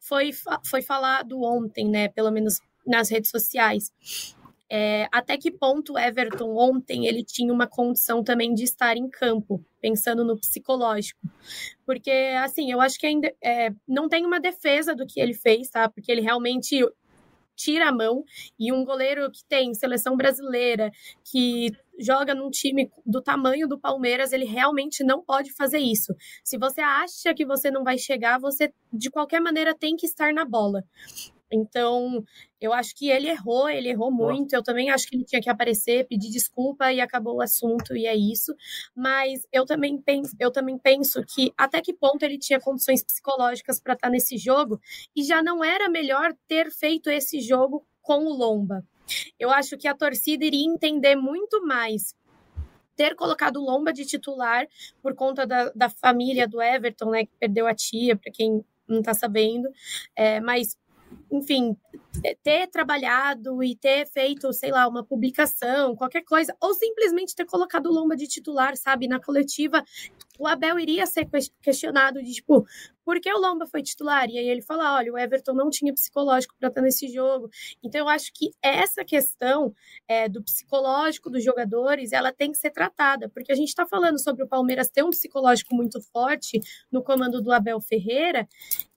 [0.00, 0.30] foi,
[0.64, 2.08] foi falado ontem, né?
[2.08, 3.92] Pelo menos nas redes sociais.
[4.70, 9.64] É, até que ponto Everton ontem ele tinha uma condição também de estar em campo,
[9.80, 11.20] pensando no psicológico.
[11.84, 12.10] Porque,
[12.42, 15.88] assim, eu acho que ainda é, não tem uma defesa do que ele fez, tá?
[15.88, 16.84] Porque ele realmente
[17.56, 18.22] tira a mão
[18.58, 20.92] e um goleiro que tem seleção brasileira,
[21.24, 26.14] que joga num time do tamanho do Palmeiras, ele realmente não pode fazer isso.
[26.44, 30.32] Se você acha que você não vai chegar, você de qualquer maneira tem que estar
[30.34, 30.84] na bola.
[31.52, 32.24] Então,
[32.60, 34.54] eu acho que ele errou, ele errou muito.
[34.54, 38.06] Eu também acho que ele tinha que aparecer, pedir desculpa e acabou o assunto, e
[38.06, 38.54] é isso.
[38.94, 43.80] Mas eu também penso, eu também penso que até que ponto ele tinha condições psicológicas
[43.80, 44.80] para estar tá nesse jogo,
[45.14, 48.84] e já não era melhor ter feito esse jogo com o Lomba.
[49.38, 52.14] Eu acho que a torcida iria entender muito mais
[52.96, 54.66] ter colocado o Lomba de titular
[55.02, 59.00] por conta da, da família do Everton, né, que perdeu a tia, para quem não
[59.00, 59.68] está sabendo,
[60.14, 60.78] é, mas
[61.30, 61.76] enfim,
[62.42, 67.86] ter trabalhado e ter feito, sei lá, uma publicação, qualquer coisa, ou simplesmente ter colocado
[67.86, 69.82] o Lomba de titular, sabe, na coletiva,
[70.38, 71.28] o Abel iria ser
[71.62, 72.66] questionado de tipo,
[73.04, 74.28] por que o Lomba foi titular?
[74.28, 77.48] E aí ele fala: olha, o Everton não tinha psicológico para estar nesse jogo.
[77.82, 79.72] Então eu acho que essa questão
[80.08, 84.18] é, do psicológico dos jogadores ela tem que ser tratada, porque a gente está falando
[84.18, 86.60] sobre o Palmeiras ter um psicológico muito forte
[86.90, 88.46] no comando do Abel Ferreira.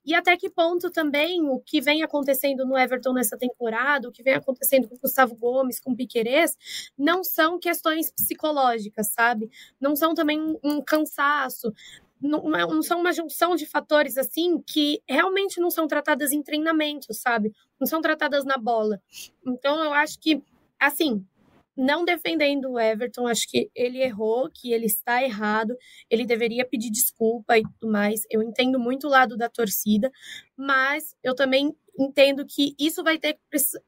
[0.09, 4.23] E até que ponto também o que vem acontecendo no Everton nessa temporada, o que
[4.23, 6.57] vem acontecendo com o Gustavo Gomes, com o Piquerez,
[6.97, 9.51] não são questões psicológicas, sabe?
[9.79, 11.71] Não são também um cansaço,
[12.19, 17.13] não, não, são uma junção de fatores assim que realmente não são tratadas em treinamento,
[17.13, 17.53] sabe?
[17.79, 18.99] Não são tratadas na bola.
[19.45, 20.41] Então eu acho que,
[20.79, 21.23] assim,
[21.79, 25.75] não defendendo o Everton, acho que ele errou, que ele está errado,
[26.09, 28.21] ele deveria pedir desculpa e tudo mais.
[28.29, 30.11] Eu entendo muito o lado da torcida,
[30.57, 33.37] mas eu também entendo que isso vai ter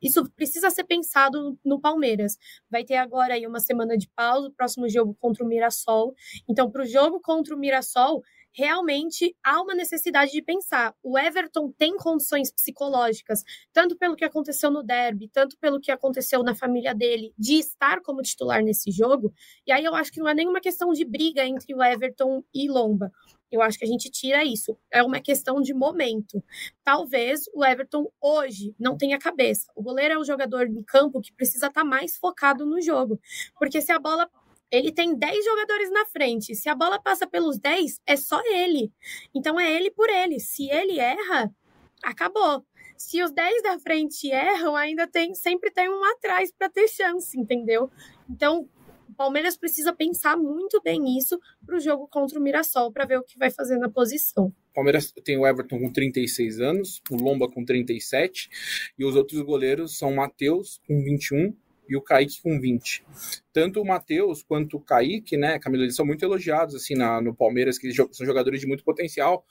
[0.01, 2.37] isso precisa ser pensado no Palmeiras.
[2.69, 6.13] Vai ter agora aí uma semana de pausa, o próximo jogo contra o Mirassol.
[6.49, 8.21] Então, para o jogo contra o Mirassol,
[8.53, 10.95] realmente há uma necessidade de pensar.
[11.03, 16.43] O Everton tem condições psicológicas, tanto pelo que aconteceu no derby, tanto pelo que aconteceu
[16.43, 19.33] na família dele, de estar como titular nesse jogo.
[19.65, 22.69] E aí eu acho que não é nenhuma questão de briga entre o Everton e
[22.69, 23.11] Lomba.
[23.51, 24.77] Eu acho que a gente tira isso.
[24.89, 26.41] É uma questão de momento.
[26.83, 29.69] Talvez o Everton hoje não tenha cabeça.
[29.75, 33.19] O goleiro é um jogador em campo que precisa estar mais focado no jogo.
[33.59, 34.29] Porque se a bola.
[34.71, 36.55] Ele tem 10 jogadores na frente.
[36.55, 38.91] Se a bola passa pelos 10, é só ele.
[39.35, 40.39] Então é ele por ele.
[40.39, 41.53] Se ele erra,
[42.01, 42.65] acabou.
[42.97, 47.37] Se os 10 da frente erram, ainda tem sempre tem um atrás para ter chance,
[47.37, 47.89] entendeu?
[48.29, 48.69] Então,
[49.09, 53.17] o Palmeiras precisa pensar muito bem isso para o jogo contra o Mirassol, para ver
[53.19, 54.53] o que vai fazer na posição.
[54.73, 58.49] Palmeiras tem o Everton com 36 anos, o Lomba com 37,
[58.97, 61.53] e os outros goleiros são o Matheus com 21
[61.91, 63.03] e o Kaique com 20.
[63.51, 67.35] Tanto o Matheus quanto o Kaique, né, Camila, eles são muito elogiados assim na, no
[67.35, 69.45] Palmeiras, que são jogadores de muito potencial.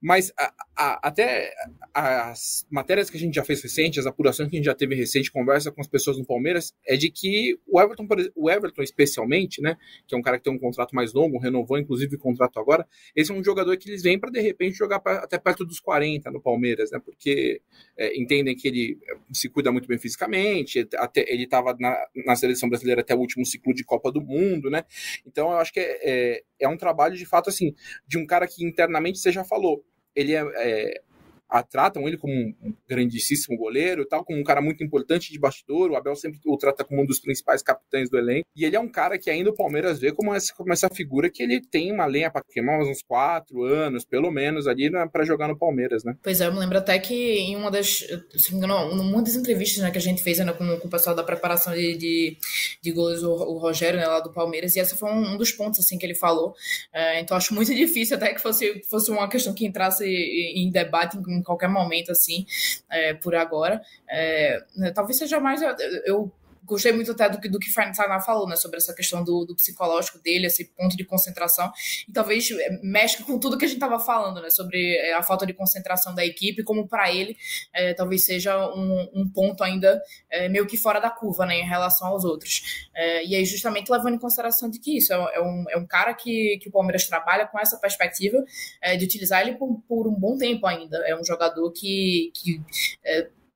[0.00, 1.52] Mas a, a, até
[1.92, 4.94] as matérias que a gente já fez recente, as apurações que a gente já teve
[4.94, 8.06] recente, conversa com as pessoas no Palmeiras, é de que o Everton,
[8.36, 11.78] o Everton especialmente, né, que é um cara que tem um contrato mais longo, renovou
[11.78, 15.00] inclusive o contrato agora, esse é um jogador que eles vêm para de repente jogar
[15.00, 17.60] pra, até perto dos 40 no Palmeiras, né, porque
[17.96, 18.98] é, entendem que ele
[19.32, 23.44] se cuida muito bem fisicamente, até ele estava na, na seleção brasileira até o último
[23.44, 24.84] ciclo de Copa do Mundo, né,
[25.26, 27.74] então eu acho que é, é, é um trabalho de fato assim,
[28.06, 29.84] de um cara que internamente você já falou,
[30.18, 31.00] ele é, é
[31.48, 35.90] a, tratam ele como um grandíssimo goleiro, tal, como um cara muito importante de bastidor.
[35.90, 38.46] O Abel sempre o trata como um dos principais capitães do elenco.
[38.54, 41.30] E ele é um cara que ainda o Palmeiras vê como essa, como essa figura
[41.30, 45.48] que ele tem uma lenha para queimar uns quatro anos, pelo menos, ali para jogar
[45.48, 46.14] no Palmeiras, né?
[46.22, 49.22] Pois é, eu me lembro até que em uma das, se não me engano, numa
[49.22, 51.96] das entrevistas né, que a gente fez né, com, com o pessoal da preparação de,
[51.96, 52.36] de,
[52.82, 55.52] de gols, o, o Rogério, né, lá do Palmeiras, e essa foi um, um dos
[55.52, 56.54] pontos assim que ele falou.
[56.92, 61.16] É, então acho muito difícil até que fosse, fosse uma questão que entrasse em debate
[61.16, 62.46] em, em qualquer momento, assim,
[62.90, 63.80] é, por agora.
[64.08, 65.62] É, né, talvez seja mais.
[65.62, 65.74] eu,
[66.04, 66.32] eu
[66.68, 70.18] gostei muito até do que, do que falou, né, sobre essa questão do, do, psicológico
[70.18, 71.72] dele, esse ponto de concentração,
[72.06, 75.22] e talvez é, mexe com tudo que a gente estava falando, né, sobre é, a
[75.22, 77.36] falta de concentração da equipe, como para ele
[77.72, 80.00] é, talvez seja um, um ponto ainda
[80.30, 82.88] é, meio que fora da curva, né, em relação aos outros.
[82.94, 85.86] É, e aí, justamente levando em consideração de que isso é, é, um, é um
[85.86, 88.44] cara que, que o Palmeiras trabalha com essa perspectiva
[88.98, 90.98] de utilizar ele por, por um bom tempo ainda.
[91.06, 92.60] É um jogador que, que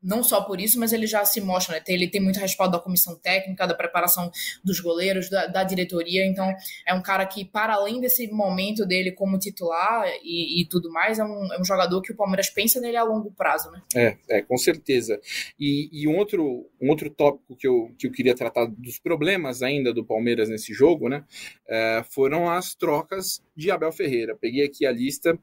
[0.02, 1.84] não só por isso, mas ele já se mostra, né?
[1.86, 4.30] Ele tem muito respaldo da comissão técnica, da preparação
[4.64, 6.26] dos goleiros, da, da diretoria.
[6.26, 6.52] Então,
[6.86, 11.18] é um cara que, para além desse momento dele como titular e, e tudo mais,
[11.18, 13.82] é um, é um, jogador que o Palmeiras pensa nele a longo prazo, né?
[13.94, 15.20] É, é com certeza.
[15.58, 19.62] E, e um, outro, um outro tópico que eu, que eu queria tratar dos problemas
[19.62, 21.24] ainda do Palmeiras nesse jogo, né?
[21.68, 24.36] É, foram as trocas de Abel Ferreira.
[24.36, 25.38] Peguei aqui a lista.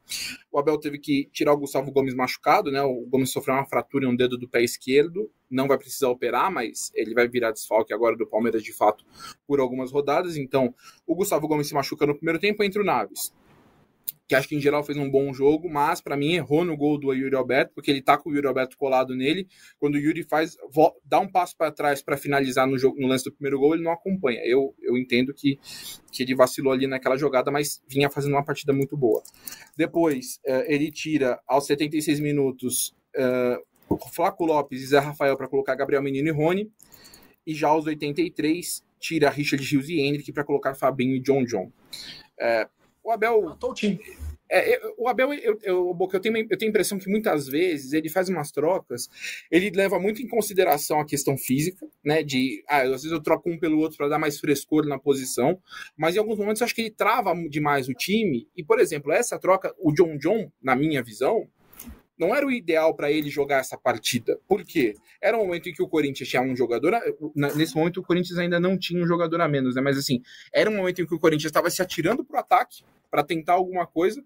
[0.52, 2.82] O Abel teve que tirar o Gustavo Gomes machucado, né?
[2.82, 6.52] O Gomes sofreu uma fratura em um dedo do pé esquerdo, não vai precisar operar,
[6.52, 9.06] mas ele vai virar desfalque agora do Palmeiras de fato
[9.48, 10.38] por algumas rodadas.
[10.38, 10.74] Então,
[11.06, 13.34] o Gustavo Gomes se machuca no primeiro tempo entre o Naves
[14.30, 17.00] que acho que em geral fez um bom jogo, mas para mim errou no gol
[17.00, 19.48] do Yuri Alberto, porque ele tá com o Yuri Alberto colado nele.
[19.80, 20.56] Quando o Yuri faz
[21.04, 23.84] dá um passo para trás para finalizar no, jogo, no lance do primeiro gol, ele
[23.84, 24.40] não acompanha.
[24.46, 25.60] Eu, eu entendo que,
[26.12, 29.24] que ele vacilou ali naquela jogada, mas vinha fazendo uma partida muito boa.
[29.76, 32.96] Depois, uh, ele tira aos 76 minutos
[33.90, 36.72] o Flaco Lopes e Zé Rafael para colocar Gabriel Menino e Rony,
[37.48, 41.72] e já aos 83 tira Richard Hughes e Hendrick para colocar Fabinho e John John.
[42.40, 43.42] Uh, o Abel.
[43.42, 44.00] Matou o time.
[44.52, 47.94] É, eu, o Abel, eu, eu, eu, tenho, eu tenho a impressão que muitas vezes
[47.94, 49.08] ele faz umas trocas,
[49.52, 52.24] ele leva muito em consideração a questão física, né?
[52.24, 55.62] De ah, às vezes eu troco um pelo outro para dar mais frescor na posição,
[55.96, 58.48] mas em alguns momentos eu acho que ele trava demais o time.
[58.56, 61.48] E, por exemplo, essa troca, o John John, na minha visão,
[62.20, 64.38] não era o ideal para ele jogar essa partida.
[64.46, 64.96] Por quê?
[65.22, 66.94] Era um momento em que o Corinthians tinha um jogador.
[66.94, 67.02] A...
[67.34, 69.82] Nesse momento, o Corinthians ainda não tinha um jogador a menos, né?
[69.82, 70.22] Mas assim,
[70.54, 73.54] era um momento em que o Corinthians estava se atirando para o ataque para tentar
[73.54, 74.24] alguma coisa.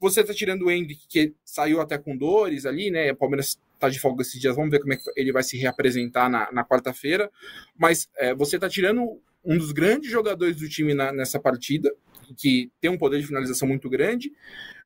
[0.00, 3.10] Você está tirando o Hendrick, que saiu até com dores ali, né?
[3.12, 4.54] O Palmeiras está de folga esses dias.
[4.54, 7.30] Vamos ver como é que ele vai se reapresentar na, na quarta-feira.
[7.76, 11.92] Mas é, você está tirando um dos grandes jogadores do time na, nessa partida,
[12.36, 14.32] que tem um poder de finalização muito grande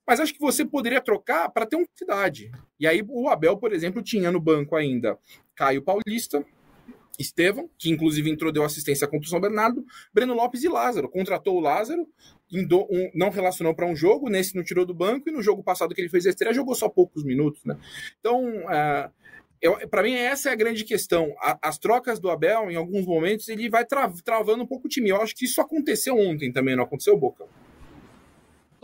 [0.07, 2.51] mas acho que você poderia trocar para ter uma cidade.
[2.79, 5.19] E aí o Abel, por exemplo, tinha no banco ainda
[5.55, 6.45] Caio Paulista,
[7.19, 11.09] Estevam, que inclusive entrou, deu assistência contra o São Bernardo, Breno Lopes e Lázaro.
[11.09, 12.07] Contratou o Lázaro,
[12.53, 15.95] um, não relacionou para um jogo, nesse não tirou do banco, e no jogo passado
[15.95, 17.65] que ele fez a estreia, jogou só poucos minutos.
[17.65, 17.77] Né?
[18.21, 21.35] Então, uh, para mim, essa é a grande questão.
[21.41, 24.91] A, as trocas do Abel, em alguns momentos, ele vai tra travando um pouco o
[24.91, 25.09] time.
[25.09, 27.47] Eu acho que isso aconteceu ontem também, não aconteceu, Boca?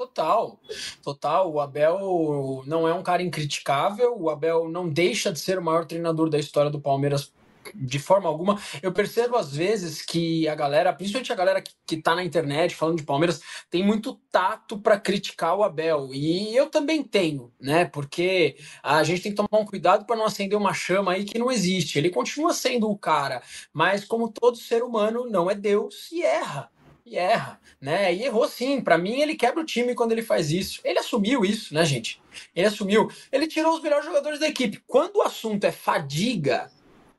[0.02, 0.58] Total,
[1.00, 1.52] total.
[1.52, 4.20] O Abel não é um cara incriticável.
[4.20, 7.32] O Abel não deixa de ser o maior treinador da história do Palmeiras
[7.72, 8.60] de forma alguma.
[8.82, 12.74] Eu percebo às vezes que a galera, principalmente a galera que, que tá na internet
[12.74, 16.10] falando de Palmeiras, tem muito tato para criticar o Abel.
[16.12, 17.84] E eu também tenho, né?
[17.84, 21.38] Porque a gente tem que tomar um cuidado para não acender uma chama aí que
[21.38, 21.96] não existe.
[21.96, 23.40] Ele continua sendo o cara,
[23.72, 26.71] mas como todo ser humano, não é Deus e erra
[27.04, 28.14] e erra, né?
[28.14, 28.80] E errou sim.
[28.80, 30.80] Para mim, ele quebra o time quando ele faz isso.
[30.84, 32.20] Ele assumiu isso, né, gente?
[32.54, 33.10] Ele assumiu.
[33.30, 34.82] Ele tirou os melhores jogadores da equipe.
[34.86, 36.70] Quando o assunto é fadiga,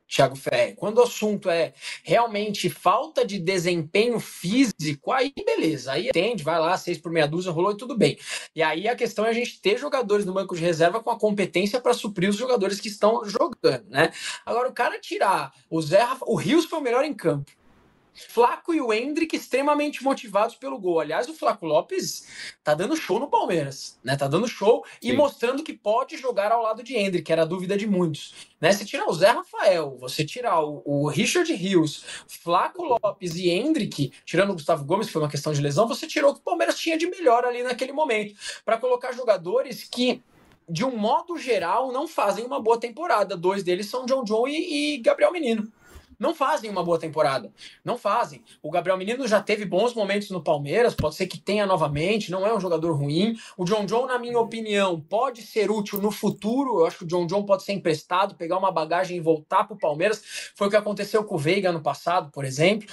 [0.07, 6.43] Thiago Ferre, quando o assunto é realmente falta de desempenho físico, aí beleza, aí entende,
[6.43, 8.17] vai lá, seis por meia dúzia, rolou e tudo bem.
[8.55, 11.19] E aí a questão é a gente ter jogadores no banco de reserva com a
[11.19, 14.11] competência para suprir os jogadores que estão jogando, né?
[14.45, 17.51] Agora, o cara tirar o Zé, o Rios foi o melhor em campo.
[18.13, 20.99] Flaco e o Hendrick extremamente motivados pelo gol.
[20.99, 22.27] Aliás, o Flaco Lopes
[22.63, 24.15] tá dando show no Palmeiras, né?
[24.15, 25.09] Tá dando show Sim.
[25.09, 28.33] e mostrando que pode jogar ao lado de Hendrick, era a dúvida de muitos.
[28.61, 28.71] Né?
[28.71, 34.11] Se tirar o Zé Rafael, você tirar o, o Richard Rios, Flaco Lopes e Hendrick,
[34.25, 36.43] tirando o Gustavo Gomes, que foi uma questão de lesão, você tirou o que o
[36.43, 40.21] Palmeiras tinha de melhor ali naquele momento, para colocar jogadores que
[40.69, 43.35] de um modo geral, não fazem uma boa temporada.
[43.35, 45.69] Dois deles são John John e, e Gabriel Menino
[46.23, 47.51] não fazem uma boa temporada.
[47.83, 48.41] Não fazem.
[48.61, 52.47] O Gabriel Menino já teve bons momentos no Palmeiras, pode ser que tenha novamente, não
[52.47, 53.35] é um jogador ruim.
[53.57, 56.79] O John John, na minha opinião, pode ser útil no futuro.
[56.79, 59.75] Eu acho que o John John pode ser emprestado, pegar uma bagagem e voltar para
[59.75, 60.51] o Palmeiras.
[60.55, 62.87] Foi o que aconteceu com o Veiga no passado, por exemplo.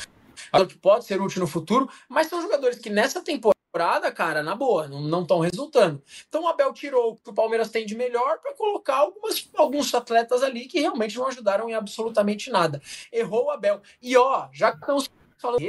[0.69, 4.55] Que pode ser útil no futuro, mas são jogadores que nessa temporada temporada, cara, na
[4.55, 6.03] boa, não estão resultando.
[6.29, 9.95] Então o Abel tirou o que o Palmeiras tem de melhor para colocar algumas, alguns
[9.95, 12.83] atletas ali que realmente não ajudaram em absolutamente nada.
[13.13, 13.81] Errou o Abel.
[14.03, 15.63] E ó, já que estamos falando,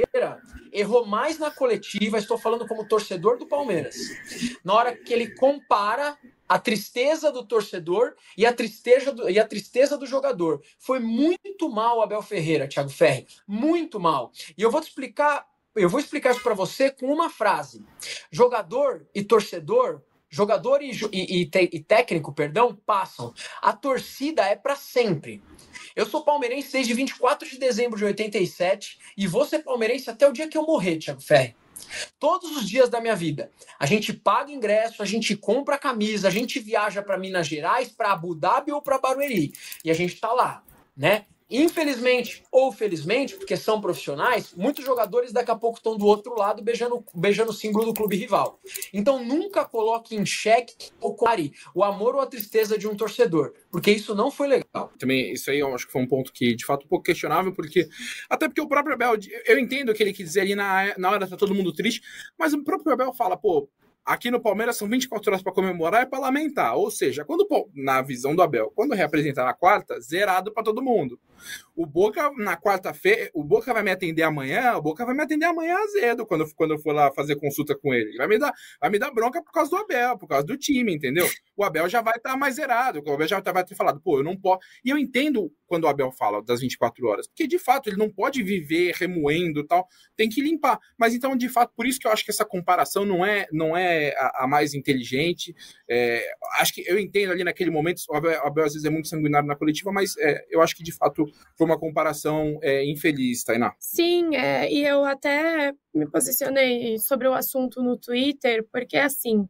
[0.72, 3.94] errou mais na coletiva, estou falando como torcedor do Palmeiras.
[4.64, 9.46] Na hora que ele compara a tristeza do torcedor e a tristeza do, e a
[9.46, 10.60] tristeza do jogador.
[10.78, 13.26] Foi muito mal Abel Ferreira, Thiago Ferri.
[13.46, 14.30] Muito mal.
[14.58, 17.84] E eu vou te explicar eu vou explicar isso para você com uma frase.
[18.30, 23.34] Jogador e torcedor, jogador e, e, e, técnico, perdão, passam.
[23.60, 25.42] A torcida é para sempre.
[25.94, 30.32] Eu sou palmeirense desde 24 de dezembro de 87 e vou ser palmeirense até o
[30.32, 31.54] dia que eu morrer, Thiago Ferri.
[32.18, 33.50] Todos os dias da minha vida.
[33.78, 38.12] A gente paga ingresso, a gente compra camisa, a gente viaja para Minas Gerais, para
[38.12, 39.52] Abu Dhabi ou para Barueri.
[39.84, 40.62] E a gente tá lá,
[40.96, 41.26] né?
[41.52, 46.62] Infelizmente ou felizmente, porque são profissionais, muitos jogadores daqui a pouco estão do outro lado
[46.62, 48.58] beijando, beijando o símbolo do clube rival.
[48.92, 53.52] Então nunca coloque em xeque ou compare o amor ou a tristeza de um torcedor,
[53.70, 54.92] porque isso não foi legal.
[54.98, 57.52] Também, isso aí eu acho que foi um ponto que, de fato, um pouco questionável,
[57.52, 57.88] porque.
[58.28, 61.10] Até porque o próprio Abel, eu entendo o que ele quis dizer ali na, na
[61.10, 62.02] hora tá todo mundo triste,
[62.38, 63.68] mas o próprio Abel fala, pô,
[64.04, 66.76] Aqui no Palmeiras são 24 horas para comemorar e para lamentar.
[66.76, 71.20] Ou seja, quando na visão do Abel, quando reapresentar na quarta, zerado para todo mundo.
[71.74, 75.46] O Boca, na quarta-feira, o Boca vai me atender amanhã, o Boca vai me atender
[75.46, 78.16] amanhã azedo, quando, quando eu for lá fazer consulta com ele.
[78.16, 80.94] Vai me, dar, vai me dar bronca por causa do Abel, por causa do time,
[80.94, 81.28] entendeu?
[81.56, 84.18] O Abel já vai estar tá mais zerado, o Abel já vai ter falado, pô,
[84.18, 84.60] eu não posso.
[84.84, 88.10] E eu entendo quando o Abel fala das 24 horas, porque de fato ele não
[88.10, 90.78] pode viver remoendo tal, tem que limpar.
[90.98, 93.74] Mas então, de fato, por isso que eu acho que essa comparação não é, não
[93.74, 95.54] é a, a mais inteligente.
[95.88, 96.22] É,
[96.60, 99.08] acho que eu entendo ali naquele momento, o Abel, o Abel, às vezes é muito
[99.08, 101.24] sanguinário na coletiva, mas é, eu acho que de fato
[101.56, 103.74] foi uma comparação é, infeliz, Tainá.
[103.80, 109.48] Sim, é, e eu até me posicionei sobre o assunto no Twitter, porque assim,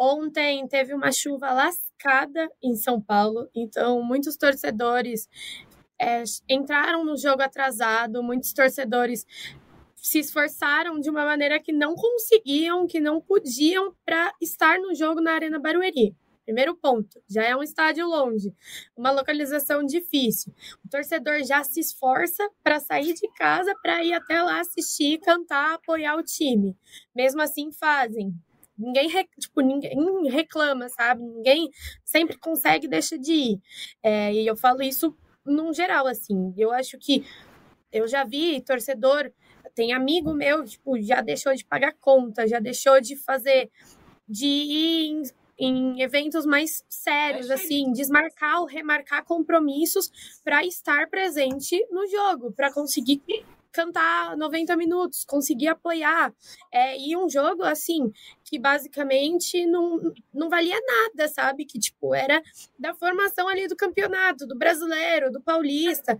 [0.00, 5.28] ontem teve uma chuva lascada em São Paulo, então muitos torcedores
[6.00, 9.26] é, entraram no jogo atrasado, muitos torcedores
[9.94, 15.20] se esforçaram de uma maneira que não conseguiam, que não podiam para estar no jogo
[15.20, 16.16] na Arena Barueri.
[16.46, 18.52] Primeiro ponto, já é um estádio longe,
[18.96, 20.52] uma localização difícil.
[20.82, 25.74] O torcedor já se esforça para sair de casa para ir até lá assistir, cantar,
[25.74, 26.74] apoiar o time.
[27.14, 28.34] Mesmo assim fazem.
[28.80, 31.22] Ninguém, tipo, ninguém reclama, sabe?
[31.22, 31.68] Ninguém
[32.04, 33.60] sempre consegue deixar de ir.
[34.02, 35.14] É, e eu falo isso
[35.44, 36.54] num geral, assim.
[36.56, 37.24] Eu acho que
[37.92, 39.30] eu já vi torcedor,
[39.74, 43.70] tem amigo meu, tipo, já deixou de pagar conta, já deixou de fazer
[44.28, 45.22] de ir
[45.58, 50.10] em eventos mais sérios, assim, desmarcar ou remarcar compromissos
[50.42, 53.20] para estar presente no jogo, para conseguir
[53.72, 56.32] cantar 90 minutos, conseguir apoiar.
[56.72, 58.12] É, e um jogo, assim,
[58.44, 61.64] que basicamente não, não valia nada, sabe?
[61.64, 62.42] Que, tipo, era
[62.78, 66.18] da formação ali do campeonato, do brasileiro, do paulista,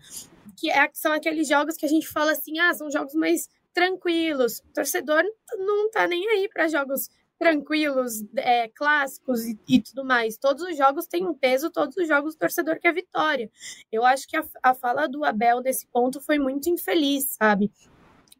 [0.56, 4.60] que é, são aqueles jogos que a gente fala assim, ah, são jogos mais tranquilos.
[4.60, 5.22] O torcedor
[5.58, 7.08] não tá nem aí para jogos
[7.40, 10.36] tranquilos, é, clássicos e, e, tudo mais.
[10.36, 13.50] Todos os jogos têm um peso, todos os jogos o torcedor quer vitória.
[13.90, 17.72] Eu acho que a, a fala do Abel nesse ponto foi muito infeliz, sabe?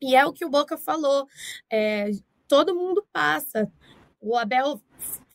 [0.03, 1.27] E é o que o Boca falou.
[1.73, 2.11] É,
[2.47, 3.73] todo mundo passa.
[4.21, 4.79] O Abel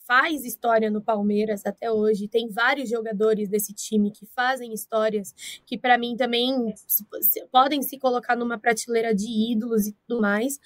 [0.05, 2.27] faz história no Palmeiras até hoje.
[2.27, 5.33] Tem vários jogadores desse time que fazem histórias
[5.65, 6.53] que para mim também
[7.51, 10.59] podem se colocar numa prateleira de ídolos e tudo mais.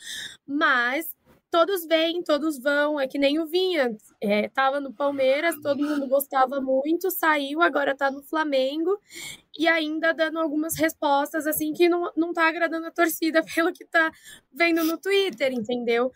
[0.45, 1.15] Mas
[1.51, 2.99] todos vêm, todos vão.
[2.99, 3.95] É que nem o Vinha.
[4.21, 8.99] É, tava no Palmeiras, todo mundo gostava muito, saiu, agora tá no Flamengo.
[9.57, 13.85] E ainda dando algumas respostas, assim, que não, não tá agradando a torcida pelo que
[13.85, 14.12] tá
[14.51, 16.12] vendo no Twitter, entendeu?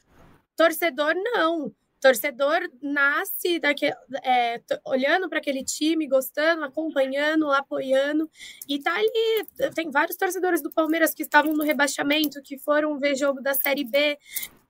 [0.55, 3.93] Torcedor, não torcedor nasce daquele,
[4.25, 8.29] é, olhando para aquele time, gostando, acompanhando, apoiando.
[8.67, 9.71] E tá ali.
[9.73, 13.85] Tem vários torcedores do Palmeiras que estavam no rebaixamento, que foram ver jogo da Série
[13.85, 14.17] B,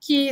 [0.04, 0.28] que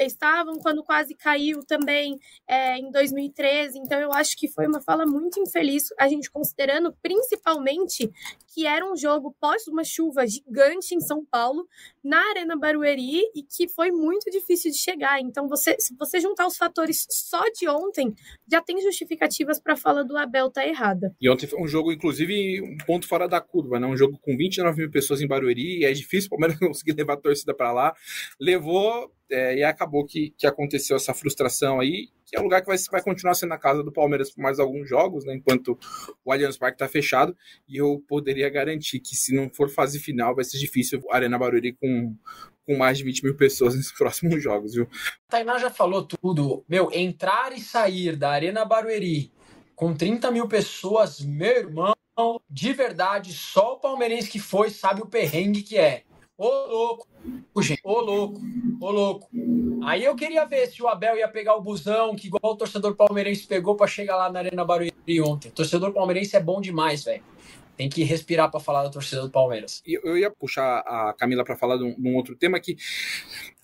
[0.00, 3.78] estavam quando quase caiu também é, em 2013.
[3.78, 8.10] Então, eu acho que foi uma fala muito infeliz, a gente considerando principalmente
[8.52, 11.68] que era um jogo pós uma chuva gigante em São Paulo,
[12.02, 15.20] na Arena Barueri, e que foi muito difícil de chegar.
[15.20, 18.14] Então, você, se você juntar os fatores só de ontem,
[18.50, 21.14] já tem justificativas para a fala do Abel tá errada.
[21.20, 23.86] E ontem foi um jogo, inclusive, um ponto fora da curva, né?
[23.86, 27.14] Um jogo com 29 mil pessoas em Barueri, e é difícil o Palmeiras conseguir levar
[27.14, 27.94] a torcida para lá.
[28.40, 32.66] Levou é, e acabou que, que aconteceu essa frustração aí, que é um lugar que
[32.66, 35.78] vai, vai continuar sendo a casa do Palmeiras por mais alguns jogos, né, enquanto
[36.24, 37.36] o Allianz Parque está fechado,
[37.68, 41.38] e eu poderia garantir que se não for fase final, vai ser difícil a Arena
[41.38, 42.16] Barueri com,
[42.66, 44.88] com mais de 20 mil pessoas nos próximos jogos, viu?
[45.28, 46.64] Tainá já falou tudo.
[46.68, 49.32] Meu, entrar e sair da Arena Barueri
[49.74, 51.94] com 30 mil pessoas, meu irmão,
[52.48, 56.04] de verdade, só o palmeirense que foi sabe o perrengue que é.
[56.36, 57.08] Ô louco,
[57.62, 58.40] gente, ô louco,
[58.80, 59.28] ô louco.
[59.84, 62.94] Aí eu queria ver se o Abel ia pegar o busão, que igual o torcedor
[62.94, 65.48] palmeirense pegou para chegar lá na Arena Barueri ontem.
[65.48, 67.22] O torcedor palmeirense é bom demais, velho.
[67.76, 69.82] Tem que respirar para falar da torcida do Palmeiras.
[69.84, 72.76] Eu ia puxar a Camila para falar de um, de um outro tema que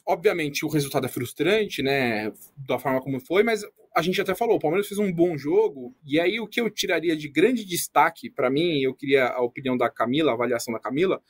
[0.05, 3.63] obviamente o resultado é frustrante, né, da forma como foi, mas
[3.95, 6.71] a gente até falou, o Palmeiras fez um bom jogo, e aí o que eu
[6.71, 10.81] tiraria de grande destaque para mim, eu queria a opinião da Camila, a avaliação da
[10.81, 11.23] Camila,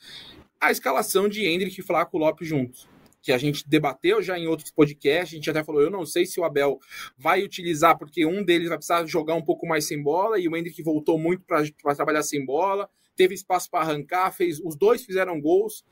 [0.61, 2.87] a escalação de Hendrick e Flaco Lopes juntos.
[3.23, 6.25] Que a gente debateu já em outros podcasts, a gente até falou, eu não sei
[6.25, 6.79] se o Abel
[7.17, 10.55] vai utilizar, porque um deles vai precisar jogar um pouco mais sem bola, e o
[10.55, 15.39] Hendrick voltou muito para trabalhar sem bola, teve espaço para arrancar, fez, os dois fizeram
[15.39, 15.83] gols.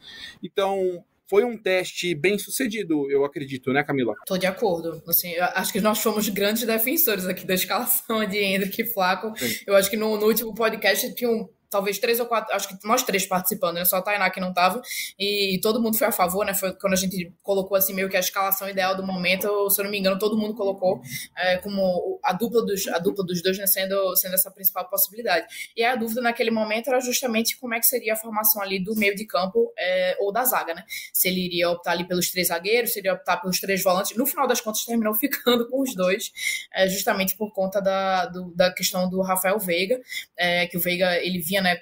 [0.42, 4.16] Então, foi um teste bem sucedido, eu acredito, né, Camila?
[4.26, 5.00] Tô de acordo.
[5.08, 9.38] Assim, acho que nós fomos grandes defensores aqui da escalação de Hendrick e Flaco.
[9.38, 9.64] Sim.
[9.68, 12.88] Eu acho que no, no último podcast tinha um talvez três ou quatro, acho que
[12.88, 13.86] nós três participando, né?
[13.86, 14.82] Só a Tainá que não tava,
[15.18, 16.54] e todo mundo foi a favor, né?
[16.54, 19.84] Foi quando a gente colocou assim meio que a escalação ideal do momento, se eu
[19.84, 21.02] não me engano, todo mundo colocou
[21.38, 23.68] é, como a dupla dos, a dupla dos dois, né?
[23.68, 25.48] Sendo, sendo essa principal possibilidade.
[25.76, 28.96] E a dúvida naquele momento era justamente como é que seria a formação ali do
[28.96, 30.84] meio de campo é, ou da zaga, né?
[31.14, 34.16] Se ele iria optar ali pelos três zagueiros, se ele ia optar pelos três volantes.
[34.18, 36.32] No final das contas, terminou ficando com os dois,
[36.74, 40.00] é, justamente por conta da, do, da questão do Rafael Veiga,
[40.38, 41.78] é, que o Veiga ele vinha né,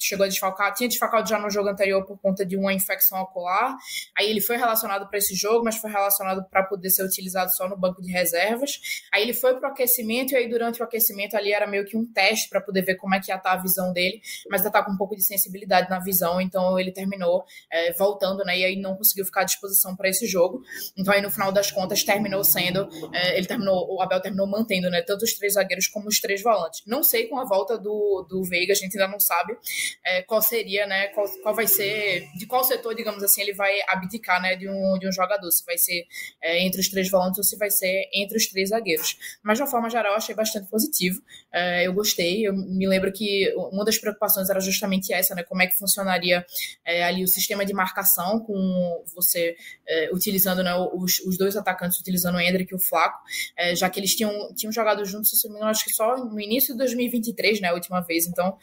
[0.00, 3.76] chegou a desfalcar, tinha desfalcado já no jogo anterior por conta de uma infecção ocular.
[4.16, 7.68] Aí ele foi relacionado para esse jogo, mas foi relacionado para poder ser utilizado só
[7.68, 8.80] no banco de reservas.
[9.12, 11.96] Aí ele foi para o aquecimento, e aí durante o aquecimento ali era meio que
[11.96, 14.20] um teste para poder ver como é que ia estar tá a visão dele,
[14.50, 18.44] mas ainda está com um pouco de sensibilidade na visão, então ele terminou é, voltando,
[18.44, 20.62] né, e aí não conseguiu ficar à disposição para esse jogo.
[20.96, 24.90] Então aí no final das contas terminou sendo, é, ele terminou, o Abel terminou mantendo,
[24.90, 26.82] né, tanto os três zagueiros como os três volantes.
[26.86, 29.56] Não sei com a volta do, do Veiga, a gente ainda não sabe
[30.04, 33.72] é, qual seria, né, qual, qual vai ser, de qual setor, digamos assim, ele vai
[33.88, 36.06] abdicar, né, de um, de um jogador, se vai ser
[36.42, 39.16] é, entre os três volantes ou se vai ser entre os três zagueiros.
[39.42, 41.22] Mas de uma forma geral, achei bastante positivo.
[41.52, 45.62] É, eu gostei, eu me lembro que uma das preocupações era justamente essa, né, como
[45.62, 46.44] é que funcionaria
[46.84, 49.56] é, ali o sistema de marcação com você
[49.86, 53.18] é, utilizando, né, os, os dois atacantes utilizando o Hendrick e o Flaco,
[53.56, 56.78] é, já que eles tinham, tinham jogado juntos, engano, acho que só no início de
[56.78, 58.56] 2023, né, a última vez, então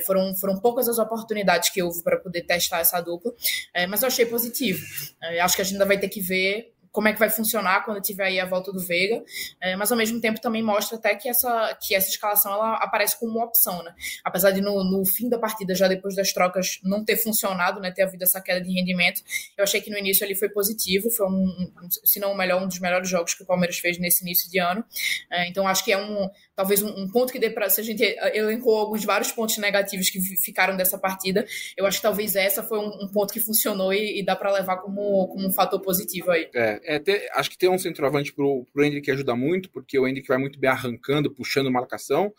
[0.00, 3.32] foram, foram poucas as oportunidades que houve para poder testar essa dupla,
[3.74, 4.84] é, mas eu achei positivo.
[5.22, 7.84] É, acho que a gente ainda vai ter que ver como é que vai funcionar
[7.84, 9.22] quando tiver aí a volta do Veiga,
[9.60, 13.16] é, mas ao mesmo tempo também mostra até que essa, que essa escalação ela aparece
[13.20, 13.94] como uma opção, né?
[14.24, 17.92] Apesar de no, no fim da partida, já depois das trocas, não ter funcionado, né?
[17.92, 19.22] Ter havido essa queda de rendimento,
[19.56, 22.60] eu achei que no início ele foi positivo, foi um, um se não o melhor,
[22.60, 24.84] um dos melhores jogos que o Palmeiras fez nesse início de ano.
[25.30, 27.84] É, então acho que é um, talvez um, um ponto que dê para se a
[27.84, 28.02] gente
[28.34, 31.46] elencou alguns vários pontos negativos que ficaram dessa partida,
[31.76, 34.50] eu acho que talvez essa foi um, um ponto que funcionou e, e dá para
[34.50, 36.48] levar como, como um fator positivo aí.
[36.52, 40.08] É, é ter, acho que ter um centroavante pro, pro Hendrick ajuda muito, porque o
[40.08, 42.32] Hendrick vai muito bem arrancando, puxando marcação,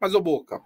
[0.00, 0.60] mas o Boca,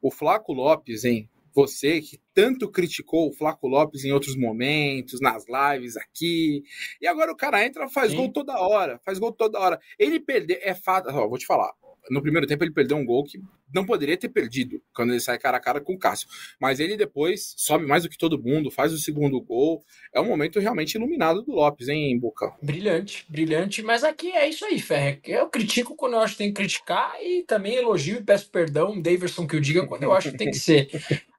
[0.00, 1.28] o Flaco Lopes, hein?
[1.54, 6.62] Você que tanto criticou o Flaco Lopes em outros momentos, nas lives aqui,
[7.00, 8.18] e agora o cara entra, faz Sim.
[8.18, 9.80] gol toda hora, faz gol toda hora.
[9.98, 11.72] Ele perder, é fato, ó, vou te falar,
[12.10, 13.40] no primeiro tempo ele perdeu um gol que
[13.72, 16.28] não poderia ter perdido quando ele sai cara a cara com o Cássio.
[16.60, 19.82] Mas ele depois sobe mais do que todo mundo, faz o segundo gol.
[20.14, 22.52] É um momento realmente iluminado do Lopes, hein, Boca?
[22.62, 23.82] Brilhante, brilhante.
[23.82, 25.20] Mas aqui é isso aí, Ferre.
[25.24, 29.00] Eu critico quando eu acho que tem que criticar e também elogio e peço perdão,
[29.00, 30.90] Daverson, que eu diga quando eu acho que tem que ser.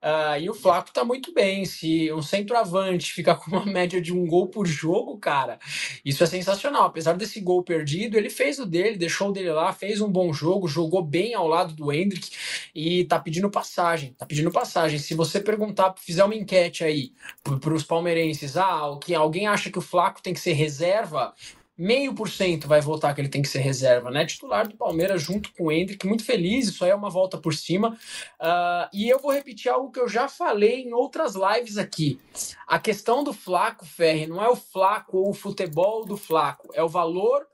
[0.03, 1.63] Uh, e o Flaco tá muito bem.
[1.63, 5.57] Se um centroavante ficar com uma média de um gol por jogo, cara,
[6.03, 6.83] isso é sensacional.
[6.83, 10.33] Apesar desse gol perdido, ele fez o dele, deixou o dele lá, fez um bom
[10.33, 12.31] jogo, jogou bem ao lado do Hendrick
[12.75, 14.13] e tá pedindo passagem.
[14.17, 14.99] Tá pedindo passagem.
[14.99, 19.81] Se você perguntar, fizer uma enquete aí para os palmeirenses, ah, alguém acha que o
[19.81, 21.33] Flaco tem que ser reserva,
[21.77, 24.25] meio por cento vai votar que ele tem que ser reserva, né?
[24.25, 27.53] Titular do Palmeiras junto com o Hendrick, muito feliz, isso aí é uma volta por
[27.53, 27.97] cima.
[28.39, 32.19] Uh, e eu vou repetir algo que eu já falei em outras lives aqui.
[32.67, 36.83] A questão do Flaco, Ferre, não é o Flaco ou o futebol do Flaco, é
[36.83, 37.47] o valor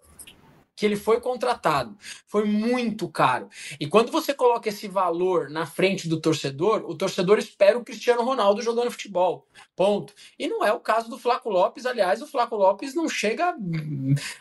[0.79, 1.97] que ele foi contratado.
[2.25, 3.49] Foi muito caro.
[3.77, 8.23] E quando você coloca esse valor na frente do torcedor, o torcedor espera o Cristiano
[8.23, 9.45] Ronaldo jogando futebol.
[9.75, 10.13] Ponto.
[10.39, 11.85] E não é o caso do Flaco Lopes.
[11.85, 13.53] Aliás, o Flaco Lopes não chega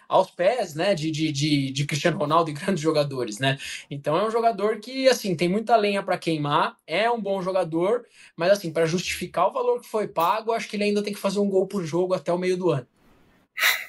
[0.08, 3.40] aos pés né, de, de, de, de Cristiano Ronaldo e grandes jogadores.
[3.40, 3.58] Né?
[3.90, 8.06] Então é um jogador que assim tem muita lenha para queimar, é um bom jogador,
[8.36, 11.18] mas assim, para justificar o valor que foi pago, acho que ele ainda tem que
[11.18, 12.86] fazer um gol por jogo até o meio do ano.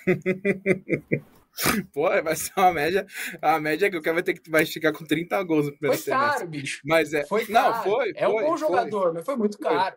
[1.94, 3.06] Pô, vai ser uma média.
[3.42, 5.72] A média é que o cara vai ter que vai esticar com 30 gols no
[5.74, 6.40] primeiro foi semestre.
[6.40, 6.82] Caro, bicho.
[6.86, 7.26] Mas é.
[7.26, 7.76] Foi caro.
[7.76, 8.14] Não, foi.
[8.16, 9.96] É um bom jogador, mas foi muito caro.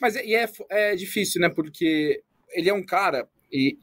[0.00, 1.48] Mas é, é, é difícil, né?
[1.48, 3.28] Porque ele é um cara.
[3.52, 3.78] E,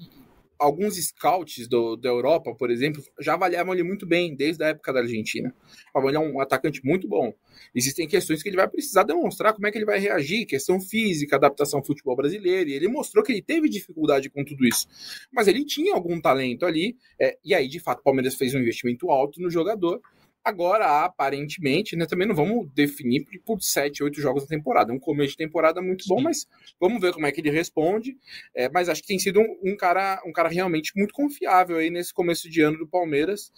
[0.60, 4.94] alguns scouts do, da Europa, por exemplo, já avaliavam ele muito bem desde a época
[4.94, 5.54] da Argentina.
[5.96, 7.34] Ele é um atacante muito bom.
[7.74, 11.36] Existem questões que ele vai precisar demonstrar como é que ele vai reagir, questão física,
[11.36, 14.88] adaptação ao futebol brasileiro, e ele mostrou que ele teve dificuldade com tudo isso.
[15.32, 18.60] Mas ele tinha algum talento ali, é, e aí, de fato, o Palmeiras fez um
[18.60, 20.02] investimento alto no jogador,
[20.46, 24.92] Agora, aparentemente, né, também não vamos definir por sete, oito jogos na temporada.
[24.92, 26.48] É um começo de temporada muito bom, mas
[26.80, 28.16] vamos ver como é que ele responde.
[28.54, 31.90] É, mas acho que tem sido um, um, cara, um cara realmente muito confiável aí
[31.90, 33.52] nesse começo de ano do Palmeiras.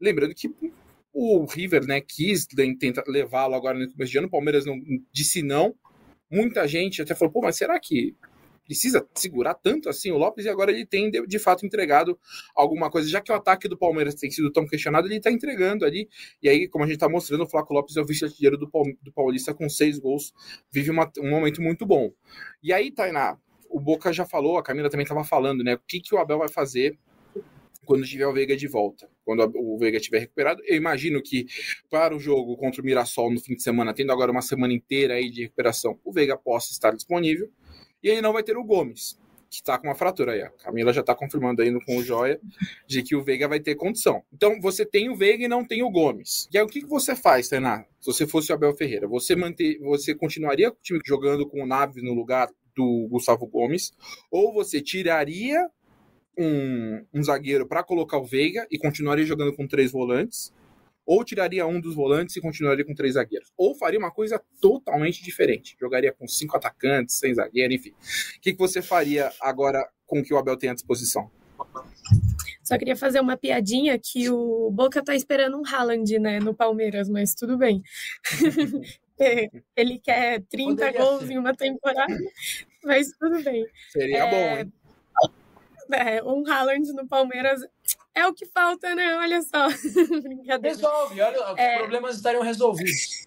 [0.00, 0.50] Lembrando que
[1.12, 2.46] o River né, quis
[2.78, 4.80] tentar levá-lo agora no começo de ano, o Palmeiras não
[5.12, 5.74] disse não.
[6.30, 8.16] Muita gente até falou, pô, mas será que
[8.70, 12.16] precisa segurar tanto assim o Lopes e agora ele tem de, de, fato entregado
[12.54, 15.84] alguma coisa, já que o ataque do Palmeiras tem sido tão questionado, ele está entregando
[15.84, 16.08] ali.
[16.40, 18.70] E aí, como a gente está mostrando, o Flaco Lopes é o vice-artilheiro do,
[19.02, 20.32] do Paulista com seis gols,
[20.70, 22.12] vive uma, um momento muito bom.
[22.62, 23.36] E aí, Tainá,
[23.68, 25.74] o Boca já falou, a Camila também estava falando, né?
[25.74, 26.96] O que, que o Abel vai fazer
[27.84, 30.62] quando tiver o Veiga de volta, quando o Veiga estiver recuperado.
[30.64, 31.46] Eu imagino que
[31.90, 35.14] para o jogo contra o Mirassol no fim de semana, tendo agora uma semana inteira
[35.14, 37.50] aí de recuperação, o Veiga possa estar disponível.
[38.02, 39.18] E aí não vai ter o Gomes,
[39.50, 40.42] que está com uma fratura aí.
[40.42, 42.40] A Camila já está confirmando aí com o Joia
[42.86, 44.22] de que o Veiga vai ter condição.
[44.32, 46.48] Então você tem o Veiga e não tem o Gomes.
[46.52, 47.84] E aí o que, que você faz, Tainá?
[48.00, 51.62] Se você fosse o Abel Ferreira, você manter, você continuaria com o time jogando com
[51.62, 53.92] o Naves no lugar do Gustavo Gomes,
[54.30, 55.68] ou você tiraria
[56.38, 60.52] um, um zagueiro para colocar o Veiga e continuaria jogando com três volantes,
[61.10, 63.52] ou tiraria um dos volantes e continuaria com três zagueiros.
[63.56, 65.76] Ou faria uma coisa totalmente diferente.
[65.80, 67.90] Jogaria com cinco atacantes, sem zagueiro, enfim.
[67.90, 71.28] O que, que você faria agora com o que o Abel tem à disposição?
[72.62, 77.08] Só queria fazer uma piadinha que o Boca tá esperando um Haaland, né, no Palmeiras,
[77.08, 77.82] mas tudo bem.
[79.76, 81.32] Ele quer 30 Poderia gols ser.
[81.32, 82.16] em uma temporada,
[82.84, 83.66] mas tudo bem.
[83.90, 84.30] Seria é...
[84.30, 84.72] bom, hein?
[85.92, 87.60] É, um Haaland no Palmeiras
[88.14, 89.16] é o que falta, né?
[89.16, 89.68] Olha só.
[90.62, 91.78] Resolve, olha, os é...
[91.78, 93.26] problemas estariam resolvidos.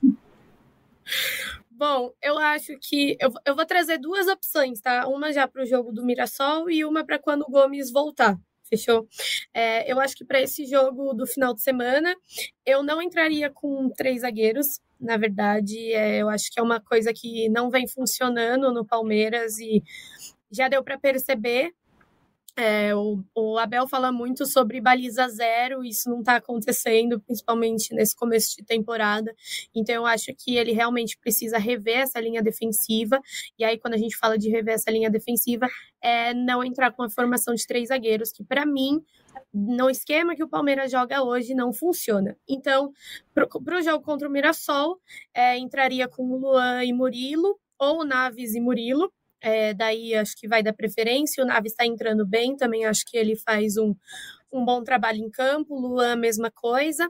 [1.71, 5.07] Bom, eu acho que eu, eu vou trazer duas opções, tá?
[5.07, 8.37] Uma já para o jogo do Mirassol e uma para quando o Gomes voltar.
[8.63, 9.07] Fechou?
[9.53, 12.15] É, eu acho que para esse jogo do final de semana,
[12.65, 14.79] eu não entraria com três zagueiros.
[14.99, 19.57] Na verdade, é, eu acho que é uma coisa que não vem funcionando no Palmeiras
[19.59, 19.83] e
[20.51, 21.73] já deu para perceber
[22.55, 28.15] é, o, o, Abel fala muito sobre baliza zero, isso não está acontecendo, principalmente nesse
[28.15, 29.35] começo de temporada.
[29.73, 33.19] Então, eu acho que ele realmente precisa rever essa linha defensiva.
[33.57, 35.67] E aí, quando a gente fala de rever essa linha defensiva,
[35.99, 39.03] é não entrar com a formação de três zagueiros, que para mim,
[39.51, 42.37] no esquema que o Palmeiras joga hoje, não funciona.
[42.47, 42.93] Então,
[43.33, 44.99] para o jogo contra o Mirassol,
[45.33, 49.11] é, entraria com o Luan e Murilo, ou Naves e Murilo
[49.43, 51.43] é, daí acho que vai dar preferência.
[51.43, 53.93] O Nave está entrando bem, também acho que ele faz um,
[54.51, 55.77] um bom trabalho em campo.
[55.77, 57.09] Luan, mesma coisa.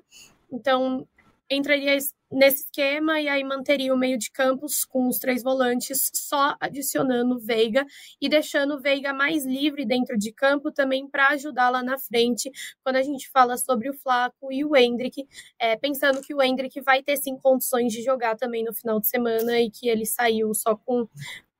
[0.51, 1.07] Então,
[1.49, 1.95] entraria
[2.31, 7.35] nesse esquema e aí manteria o meio de campos com os três volantes, só adicionando
[7.35, 7.85] o Veiga
[8.19, 12.51] e deixando o Veiga mais livre dentro de campo também para ajudar lá na frente,
[12.83, 15.27] quando a gente fala sobre o Flaco e o Hendrick,
[15.59, 19.07] é, pensando que o Hendrick vai ter sim condições de jogar também no final de
[19.07, 21.07] semana e que ele saiu só com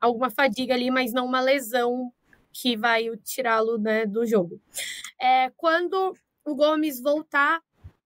[0.03, 2.11] alguma fadiga ali, mas não uma lesão
[2.51, 4.61] que vai tirá-lo né, do jogo.
[5.19, 6.13] É, quando
[6.45, 7.61] o Gomes voltar,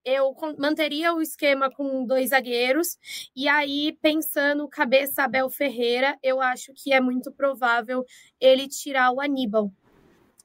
[0.06, 2.98] eu manteria o esquema com dois zagueiros.
[3.36, 8.06] E aí, pensando cabeça Abel Ferreira, eu acho que é muito provável
[8.40, 9.72] ele tirar o Aníbal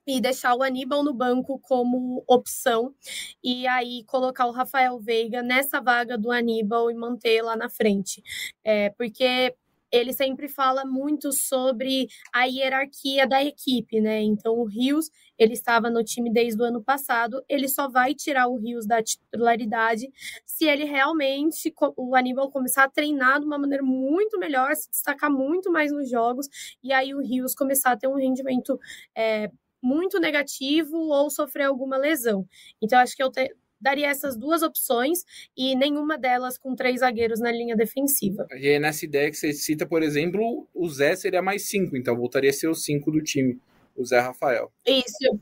[0.06, 2.92] e deixar o Aníbal no banco como opção
[3.42, 8.22] e aí colocar o Rafael Veiga nessa vaga do Aníbal e manter lá na frente.
[8.64, 9.54] É, porque
[9.92, 14.22] ele sempre fala muito sobre a hierarquia da equipe, né?
[14.22, 18.48] Então o Rios, ele estava no time desde o ano passado, ele só vai tirar
[18.48, 20.10] o Rios da titularidade
[20.46, 25.30] se ele realmente o Aníbal começar a treinar de uma maneira muito melhor, se destacar
[25.30, 26.48] muito mais nos jogos
[26.82, 28.78] e aí o Rios começar a ter um rendimento
[29.14, 29.50] é,
[29.82, 32.46] muito negativo ou sofrer alguma lesão.
[32.80, 35.24] Então acho que eu te, daria essas duas opções
[35.56, 38.46] e nenhuma delas com três zagueiros na linha defensiva.
[38.52, 42.16] E é nessa ideia que você cita, por exemplo, o Zé seria mais cinco, então
[42.16, 43.58] voltaria a ser o cinco do time,
[43.96, 44.72] o Zé Rafael.
[44.86, 45.40] Isso.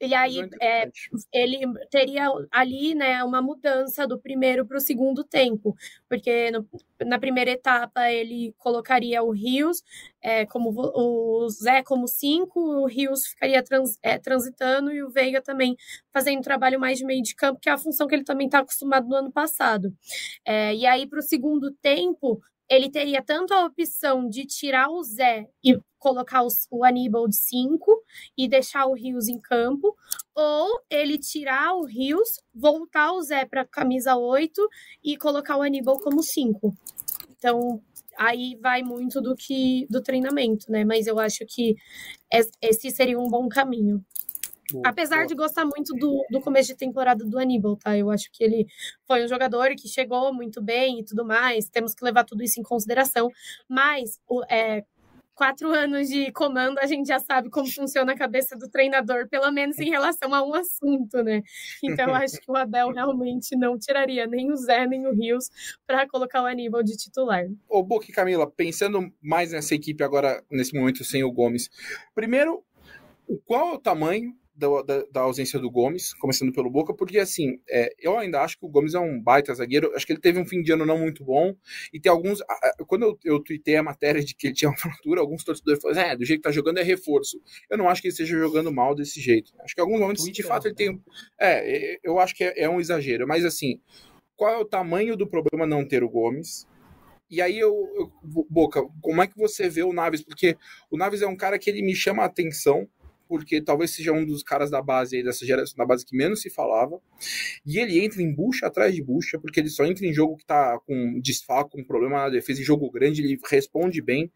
[0.00, 0.90] E aí é,
[1.32, 1.60] ele
[1.90, 5.74] teria ali né, uma mudança do primeiro para o segundo tempo,
[6.08, 6.66] porque no,
[7.06, 9.82] na primeira etapa ele colocaria o Rios
[10.20, 15.40] é, como o Zé como cinco, o Rios ficaria trans, é, transitando e o Veiga
[15.40, 15.76] também
[16.12, 18.58] fazendo trabalho mais de meio de campo, que é a função que ele também está
[18.60, 19.92] acostumado no ano passado.
[20.44, 25.02] É, e aí para o segundo tempo ele teria tanto a opção de tirar o
[25.02, 28.02] Zé e colocar os, o Aníbal de 5
[28.36, 29.96] e deixar o Rios em campo,
[30.34, 34.68] ou ele tirar o Rios, voltar o Zé para camisa 8
[35.02, 36.76] e colocar o Aníbal como 5.
[37.36, 37.82] Então,
[38.16, 40.84] aí vai muito do que do treinamento, né?
[40.84, 41.76] Mas eu acho que
[42.60, 44.04] esse seria um bom caminho.
[44.84, 47.96] Apesar de gostar muito do, do começo de temporada do Aníbal, tá?
[47.96, 48.66] Eu acho que ele
[49.06, 51.68] foi um jogador que chegou muito bem e tudo mais.
[51.68, 53.30] Temos que levar tudo isso em consideração.
[53.68, 54.84] Mas o, é,
[55.38, 59.50] quatro anos de comando, a gente já sabe como funciona a cabeça do treinador, pelo
[59.52, 61.42] menos em relação a um assunto, né?
[61.82, 65.48] Então, eu acho que o Abel realmente não tiraria nem o Zé nem o Rios
[65.86, 67.46] para colocar o Aníbal de titular.
[67.68, 71.70] Ô, e Camila, pensando mais nessa equipe agora, nesse momento sem o Gomes,
[72.16, 72.64] primeiro,
[73.46, 77.60] qual é o tamanho da, da, da, ausência do Gomes, começando pelo Boca, porque assim,
[77.70, 80.40] é, eu ainda acho que o Gomes é um baita zagueiro, acho que ele teve
[80.40, 81.54] um fim de ano não muito bom,
[81.92, 82.40] e tem alguns,
[82.88, 86.10] quando eu, eu tuitei a matéria de que ele tinha uma fratura, alguns torcedores falaram,
[86.10, 87.40] é, do jeito que tá jogando é reforço.
[87.70, 90.24] Eu não acho que ele esteja jogando mal desse jeito, acho que em alguns momentos,
[90.24, 91.00] de fato, ele tem,
[91.40, 93.80] é, eu acho que é, é um exagero, mas assim,
[94.36, 96.66] qual é o tamanho do problema não ter o Gomes?
[97.30, 98.12] E aí eu, eu,
[98.48, 100.22] Boca, como é que você vê o Naves?
[100.22, 100.56] Porque
[100.90, 102.88] o Naves é um cara que ele me chama a atenção,
[103.28, 106.40] porque talvez seja um dos caras da base aí, dessa geração da base que menos
[106.40, 107.00] se falava.
[107.66, 110.46] E ele entra em bucha atrás de bucha, porque ele só entra em jogo que
[110.46, 114.32] tá com desfalco, com problema na defesa, em jogo grande, ele responde bem.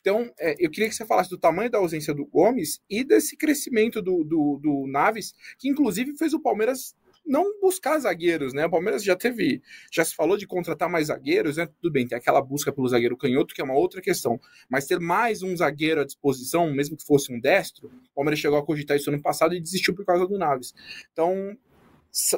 [0.00, 3.36] Então, é, eu queria que você falasse do tamanho da ausência do Gomes e desse
[3.36, 6.94] crescimento do, do, do Naves, que inclusive fez o Palmeiras
[7.24, 8.66] não buscar zagueiros, né?
[8.66, 11.68] O Palmeiras já teve, já se falou de contratar mais zagueiros, né?
[11.80, 14.40] Tudo bem, tem aquela busca pelo zagueiro canhoto, que é uma outra questão.
[14.68, 18.58] Mas ter mais um zagueiro à disposição, mesmo que fosse um destro, o Palmeiras chegou
[18.58, 20.74] a cogitar isso ano passado e desistiu por causa do Naves.
[21.12, 21.56] Então,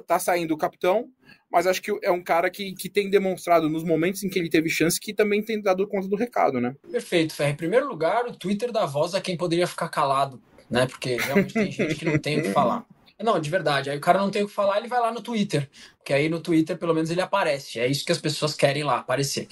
[0.07, 1.09] tá saindo o capitão,
[1.51, 4.49] mas acho que é um cara que, que tem demonstrado nos momentos em que ele
[4.49, 6.75] teve chance que também tem dado conta do recado, né?
[6.91, 7.53] Perfeito, Ferre.
[7.53, 10.87] Em primeiro lugar, o Twitter da voz é quem poderia ficar calado, né?
[10.87, 12.87] Porque realmente tem gente que não tem o que falar.
[13.23, 13.91] Não, de verdade.
[13.91, 15.71] Aí o cara não tem o que falar, ele vai lá no Twitter.
[15.99, 17.79] Porque aí no Twitter, pelo menos, ele aparece.
[17.79, 19.49] É isso que as pessoas querem lá, aparecer.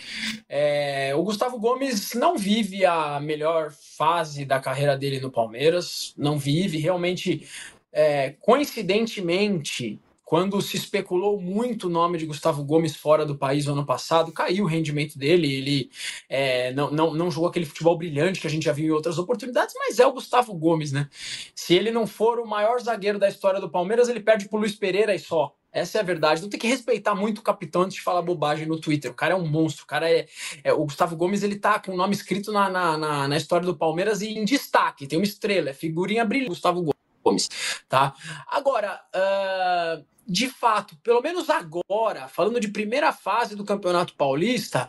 [0.48, 6.12] É, o Gustavo Gomes não vive a melhor fase da carreira dele no Palmeiras.
[6.16, 6.78] Não vive.
[6.78, 7.48] Realmente,
[7.92, 10.00] é, coincidentemente,
[10.32, 14.32] quando se especulou muito o nome de Gustavo Gomes fora do país no ano passado,
[14.32, 15.52] caiu o rendimento dele.
[15.52, 15.90] Ele
[16.26, 19.18] é, não, não, não jogou aquele futebol brilhante que a gente já viu em outras
[19.18, 21.06] oportunidades, mas é o Gustavo Gomes, né?
[21.54, 24.74] Se ele não for o maior zagueiro da história do Palmeiras, ele perde pro Luiz
[24.74, 25.54] Pereira e só.
[25.70, 26.40] Essa é a verdade.
[26.40, 29.10] Não tem que respeitar muito o capitão antes de falar bobagem no Twitter.
[29.10, 29.84] O cara é um monstro.
[29.84, 30.26] O cara é.
[30.64, 33.66] é o Gustavo Gomes, ele tá com o nome escrito na, na, na, na história
[33.66, 35.06] do Palmeiras e em destaque.
[35.06, 36.48] Tem uma estrela, é figurinha brilhante.
[36.48, 36.82] Gustavo
[37.22, 37.50] Gomes,
[37.86, 38.14] tá?
[38.48, 44.88] Agora, uh, de fato, pelo menos agora, falando de primeira fase do Campeonato Paulista,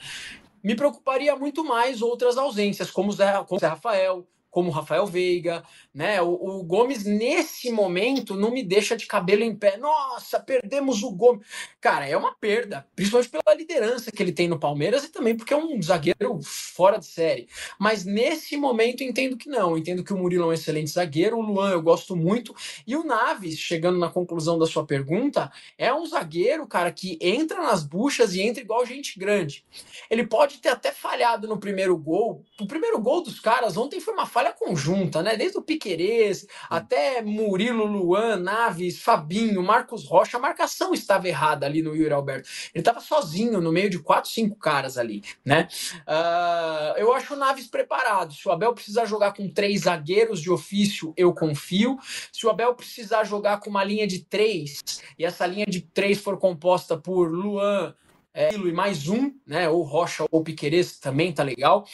[0.63, 5.63] me preocuparia muito mais outras ausências, como o Zé, Zé Rafael, como o Rafael Veiga,
[5.93, 6.21] né?
[6.21, 9.77] O, o, Gomes, nesse momento, não me deixa de cabelo em pé.
[9.77, 11.45] Nossa, perdemos o Gomes.
[11.79, 15.53] Cara, é uma perda, principalmente pela liderança que ele tem no Palmeiras e também porque
[15.53, 17.47] é um zagueiro fora de série.
[17.79, 19.77] Mas nesse momento, entendo que não.
[19.77, 22.55] Entendo que o Murilo é um excelente zagueiro, o Luan eu gosto muito.
[22.87, 27.61] E o Naves, chegando na conclusão da sua pergunta, é um zagueiro, cara, que entra
[27.61, 29.63] nas buchas e entra igual gente grande.
[30.09, 32.43] Ele pode ter até falhado no primeiro gol.
[32.59, 35.35] O primeiro gol dos caras ontem foi uma falha conjunta, né?
[35.35, 41.81] Desde o Piquerez, até Murilo, Luan, Naves, Fabinho, Marcos Rocha, a marcação estava errada ali
[41.81, 42.47] no Yuri Alberto.
[42.73, 45.67] Ele estava sozinho no meio de quatro, cinco caras ali, né?
[46.07, 48.33] Uh, eu acho o Naves preparado.
[48.33, 51.97] Se o Abel precisar jogar com três zagueiros de ofício, eu confio.
[52.31, 54.81] Se o Abel precisar jogar com uma linha de três,
[55.19, 57.93] e essa linha de três for composta por Luan,
[58.33, 59.69] é, e mais um, né?
[59.69, 61.85] Ou Rocha ou Piqueires também tá legal.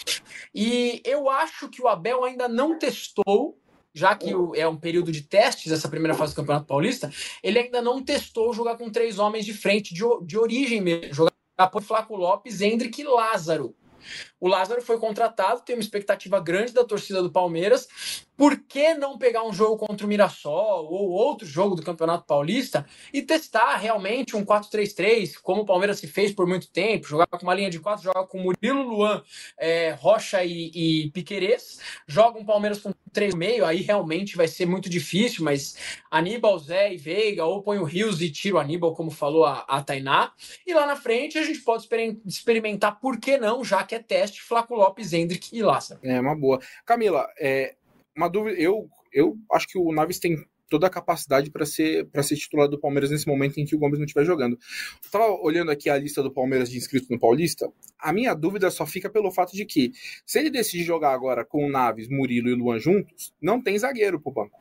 [0.56, 3.58] E eu acho que o Abel ainda não testou,
[3.94, 7.12] já que é um período de testes essa primeira fase do Campeonato Paulista,
[7.44, 11.32] ele ainda não testou jogar com três homens de frente de, de origem mesmo, jogar
[11.72, 13.76] por Flaco Lopes, Hendrick e Lázaro.
[14.40, 17.88] O Lázaro foi contratado, tem uma expectativa grande da torcida do Palmeiras.
[18.40, 22.86] Por que não pegar um jogo contra o Mirassol ou outro jogo do Campeonato Paulista
[23.14, 27.44] e testar realmente um 4-3-3, como o Palmeiras se fez por muito tempo, jogar com
[27.44, 29.22] uma linha de quatro, jogar com Murilo, Luan,
[29.58, 34.66] é, Rocha e, e Piquerez, joga um Palmeiras com três meio, aí realmente vai ser
[34.66, 35.76] muito difícil, mas
[36.10, 39.66] Aníbal, Zé e Veiga, ou põe o Rios e tira o Aníbal, como falou a,
[39.68, 40.32] a Tainá,
[40.66, 41.90] e lá na frente a gente pode
[42.26, 46.00] experimentar, por que não, já que é teste, Flaco Lopes, Hendrick e Lázaro.
[46.04, 46.62] É uma boa.
[46.86, 47.76] Camila, é,
[48.20, 50.36] uma dúvida, eu, eu acho que o Naves tem
[50.70, 53.80] toda a capacidade para ser para ser titular do Palmeiras nesse momento em que o
[53.80, 54.58] Gomes não estiver jogando.
[55.04, 58.70] Eu tava olhando aqui a lista do Palmeiras de inscritos no Paulista, a minha dúvida
[58.70, 59.92] só fica pelo fato de que
[60.26, 64.20] se ele decidir jogar agora com o Naves, Murilo e Luan juntos, não tem zagueiro
[64.20, 64.60] pro banco.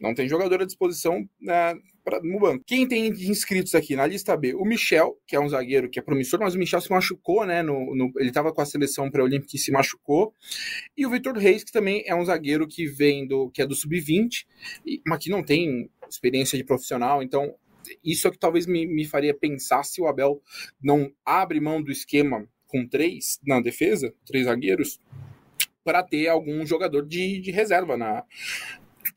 [0.00, 1.74] Não tem jogador à disposição né,
[2.66, 4.54] Quem tem inscritos aqui na lista B?
[4.54, 7.62] O Michel, que é um zagueiro que é promissor, mas o Michel se machucou, né?
[7.62, 10.34] No, no ele estava com a seleção pré-olímpica e se machucou.
[10.96, 13.74] E o Vitor Reis, que também é um zagueiro que vem do que é do
[13.74, 14.46] sub-20,
[15.06, 17.54] mas que não tem experiência de profissional, então
[18.04, 20.40] isso é que talvez me, me faria pensar se o Abel
[20.82, 24.98] não abre mão do esquema com três na defesa, três zagueiros,
[25.84, 28.24] para ter algum jogador de, de reserva na,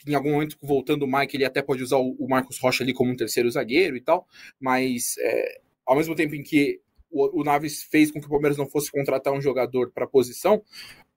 [0.07, 3.11] em algum momento, voltando o Mike, ele até pode usar o, Marcos Rocha ali como
[3.11, 4.27] um terceiro zagueiro e tal,
[4.59, 8.57] mas é, ao mesmo tempo em que o, o, Naves fez com que o Palmeiras
[8.57, 10.61] não fosse contratar um jogador para a posição,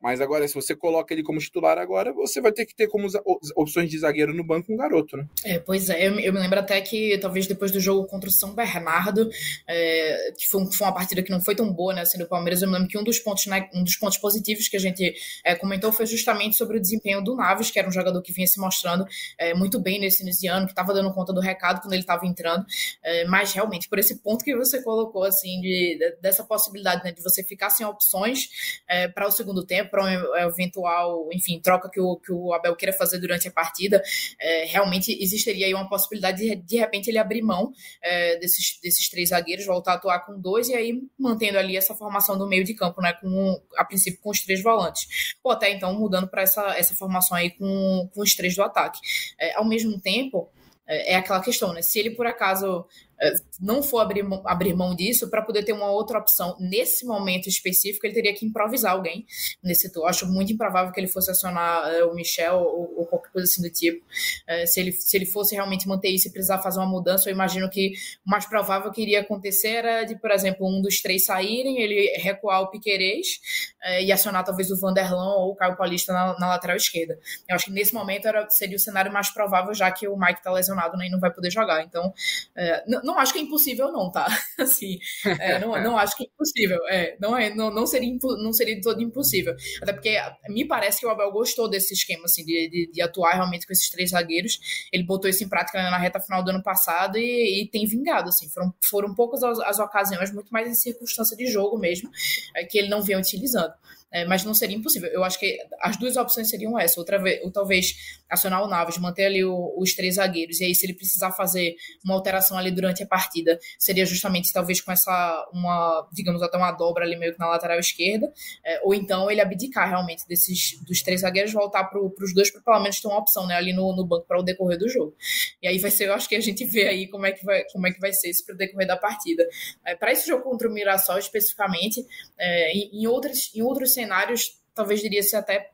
[0.00, 3.06] mas agora, se você coloca ele como titular agora, você vai ter que ter como
[3.54, 5.26] opções de zagueiro no banco um garoto, né?
[5.44, 6.06] É, pois é.
[6.06, 9.28] Eu, eu me lembro até que talvez depois do jogo contra o São Bernardo,
[9.68, 12.62] é, que foi, foi, uma partida que não foi tão boa, né, assim, do Palmeiras,
[12.62, 15.14] eu me lembro que um dos pontos, né, um dos pontos positivos que a gente
[15.44, 18.46] é, comentou foi justamente sobre o desempenho do Naves, que era um jogador que vinha
[18.46, 19.04] se mostrando
[19.38, 22.02] é, muito bem nesse início de ano, que estava dando conta do recado quando ele
[22.02, 22.64] estava entrando,
[23.02, 27.22] é, mas realmente, por esse ponto que você colocou, assim, de, dessa possibilidade, né, de
[27.22, 28.48] você ficar sem opções
[28.88, 32.76] é, para o segundo tempo, para um eventual, enfim, troca que o, que o Abel
[32.76, 34.02] queira fazer durante a partida,
[34.38, 37.72] é, realmente existiria aí uma possibilidade de, de repente, ele abrir mão
[38.02, 41.94] é, desses, desses três zagueiros, voltar a atuar com dois e aí mantendo ali essa
[41.94, 45.34] formação do meio de campo, né, com, a princípio com os três volantes.
[45.42, 49.00] Ou até então mudando para essa, essa formação aí com, com os três do ataque.
[49.38, 50.48] É, ao mesmo tempo,
[50.86, 51.82] é, é aquela questão, né?
[51.82, 52.84] Se ele por acaso
[53.20, 57.48] é, não for abrir, abrir mão disso, para poder ter uma outra opção nesse momento
[57.48, 59.26] específico, ele teria que improvisar alguém
[59.62, 60.06] nesse setor.
[60.06, 63.62] Acho muito improvável que ele fosse acionar é, o Michel ou, ou, qualquer coisa assim
[63.62, 64.04] do tipo.
[64.46, 67.34] É, se, ele, se ele fosse realmente manter isso e precisar fazer uma mudança, eu
[67.34, 67.92] imagino que
[68.26, 72.16] o mais provável que iria acontecer era de, por exemplo, um dos três saírem, ele
[72.16, 73.40] recuar o Piquerez
[73.82, 77.18] é, e acionar talvez o Vanderlan ou o Caio Paulista na, na, lateral esquerda.
[77.48, 80.38] Eu acho que nesse momento era, seria o cenário mais provável, já que o Mike
[80.38, 81.82] está lesionado né, e não vai poder jogar.
[81.82, 82.12] Então,
[82.56, 84.26] é, não acho que é impossível, não, tá?
[84.58, 86.78] Assim, é, não, não acho que é impossível.
[86.88, 89.54] É, não, é, não, não, seria, não seria todo impossível.
[89.82, 90.16] Até porque
[90.48, 93.72] me parece que o Abel gostou desse esquema, assim, de, de, de atuar realmente com
[93.72, 94.58] esses três zagueiros.
[94.92, 98.28] Ele botou isso em prática na reta final do ano passado e, e tem vingado,
[98.28, 98.48] assim.
[98.48, 102.08] Foram, foram poucas as, as ocasiões, muito mais em circunstância de jogo mesmo,
[102.54, 103.74] é, que ele não vinha utilizando
[104.12, 105.08] é, mas não seria impossível.
[105.10, 107.94] Eu acho que as duas opções seriam essa, outra vez, ou talvez
[108.28, 111.76] acionar o Naves, manter ali o, os três zagueiros, e aí se ele precisar fazer
[112.04, 113.39] uma alteração ali durante a partida,
[113.78, 117.78] seria justamente talvez com essa, uma, digamos, até uma dobra ali meio que na lateral
[117.78, 118.32] esquerda,
[118.64, 122.60] é, ou então ele abdicar realmente desses, dos três zagueiros, voltar para os dois, para
[122.60, 125.14] pelo menos ter uma opção né, ali no, no banco para o decorrer do jogo.
[125.62, 127.64] E aí vai ser, eu acho que a gente vê aí como é que vai,
[127.72, 129.46] como é que vai ser isso para o decorrer da partida.
[129.84, 132.06] É, para esse jogo contra o Mirassol especificamente,
[132.38, 135.70] é, em, em, outros, em outros cenários, talvez diria-se até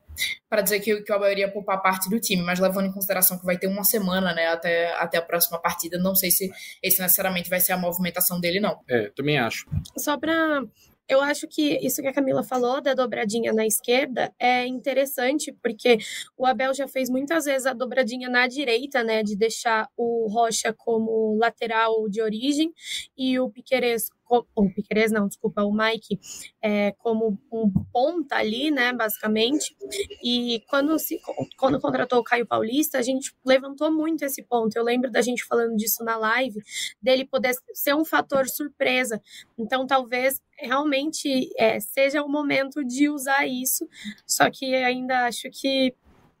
[0.49, 3.37] para dizer que, que o Abel iria poupar parte do time, mas levando em consideração
[3.37, 6.51] que vai ter uma semana né, até, até a próxima partida, não sei se
[6.81, 8.79] esse necessariamente vai ser a movimentação dele, não.
[8.89, 9.65] É, também acho.
[9.97, 10.61] Só para
[11.07, 15.97] eu acho que isso que a Camila falou da dobradinha na esquerda é interessante, porque
[16.37, 20.73] o Abel já fez muitas vezes a dobradinha na direita, né, de deixar o Rocha
[20.73, 22.73] como lateral de origem
[23.17, 26.19] e o Piquerez o Piqueires não, desculpa, o Mike,
[26.61, 29.75] é, como um ponta ali, né, basicamente.
[30.23, 31.19] E quando, se,
[31.57, 34.75] quando contratou o Caio Paulista, a gente levantou muito esse ponto.
[34.75, 36.61] Eu lembro da gente falando disso na live,
[37.01, 39.21] dele poder ser um fator surpresa.
[39.57, 43.87] Então, talvez realmente é, seja o momento de usar isso,
[44.25, 45.93] só que ainda acho que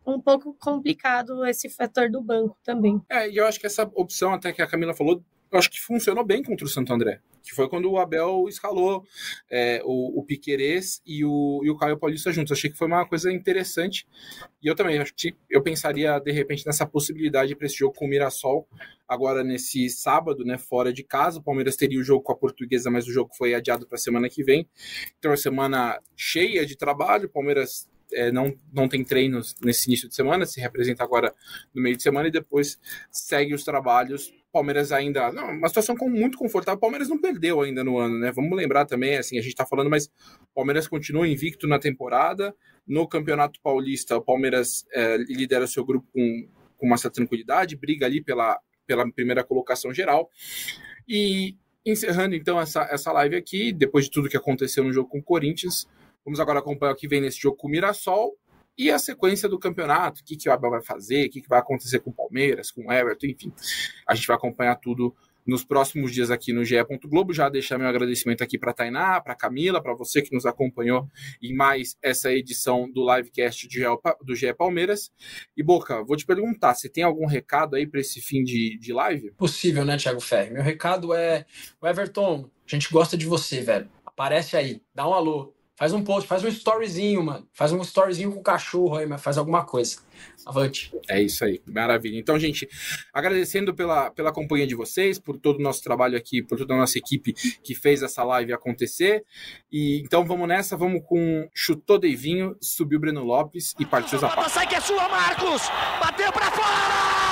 [0.05, 3.01] um pouco complicado esse fator do banco também.
[3.09, 5.21] É, e eu acho que essa opção até que a Camila falou
[5.51, 9.05] eu acho que funcionou bem contra o Santo André, que foi quando o Abel escalou
[9.49, 12.51] é, o, o Piquerez e o, e o Caio Paulista juntos.
[12.51, 14.07] Achei que foi uma coisa interessante.
[14.61, 18.05] E eu também acho que eu pensaria, de repente, nessa possibilidade para esse jogo com
[18.05, 18.67] o Mirassol,
[19.07, 21.39] agora nesse sábado, né, fora de casa.
[21.39, 23.99] O Palmeiras teria o jogo com a Portuguesa, mas o jogo foi adiado para a
[23.99, 24.67] semana que vem.
[25.17, 27.27] Então, é uma semana cheia de trabalho.
[27.27, 31.33] O Palmeiras é, não, não tem treinos nesse início de semana, se representa agora
[31.73, 32.79] no meio de semana e depois
[33.11, 35.31] segue os trabalhos Palmeiras ainda.
[35.31, 36.77] Não, uma situação muito confortável.
[36.77, 38.31] O Palmeiras não perdeu ainda no ano, né?
[38.31, 42.55] Vamos lembrar também, assim, a gente tá falando, mas o Palmeiras continua invicto na temporada.
[42.87, 48.07] No Campeonato Paulista, o Palmeiras é, lidera seu grupo com, com uma certa tranquilidade, briga
[48.07, 50.27] ali pela, pela primeira colocação geral.
[51.07, 51.55] E
[51.85, 55.23] encerrando então essa, essa live aqui, depois de tudo que aconteceu no jogo com o
[55.23, 55.87] Corinthians,
[56.25, 58.35] vamos agora acompanhar o que vem nesse jogo com o Mirassol
[58.77, 61.49] e a sequência do campeonato, o que, que o Abel vai fazer, o que, que
[61.49, 63.51] vai acontecer com o Palmeiras, com o Everton, enfim.
[64.07, 65.15] A gente vai acompanhar tudo
[65.47, 66.75] nos próximos dias aqui no GE.
[67.05, 67.33] Globo.
[67.33, 71.07] Já deixar meu agradecimento aqui para Tainá, para Camila, para você que nos acompanhou
[71.41, 73.67] em mais essa edição do livecast
[74.21, 75.11] do GE Palmeiras.
[75.55, 78.91] E Boca, vou te perguntar, você tem algum recado aí para esse fim de, de
[78.91, 79.31] live?
[79.31, 80.51] Possível, né, Thiago Ferri?
[80.51, 81.45] Meu recado é:
[81.81, 83.89] Everton, a gente gosta de você, velho.
[84.05, 85.53] Aparece aí, dá um alô.
[85.77, 87.47] Faz um post, faz um storyzinho, mano.
[87.53, 89.99] Faz um storyzinho com o cachorro aí, mas faz alguma coisa.
[90.43, 90.91] Avante.
[91.07, 92.17] É isso aí, maravilha.
[92.17, 92.67] Então, gente,
[93.13, 96.77] agradecendo pela, pela companhia de vocês, por todo o nosso trabalho aqui, por toda a
[96.77, 97.31] nossa equipe
[97.63, 99.23] que fez essa live acontecer.
[99.71, 104.49] E então vamos nessa, vamos com chutou Deivinho, subiu Breno Lopes e partiu Zapata.
[104.49, 105.61] Sai que é sua, Marcos!
[106.01, 107.26] Bateu para fora!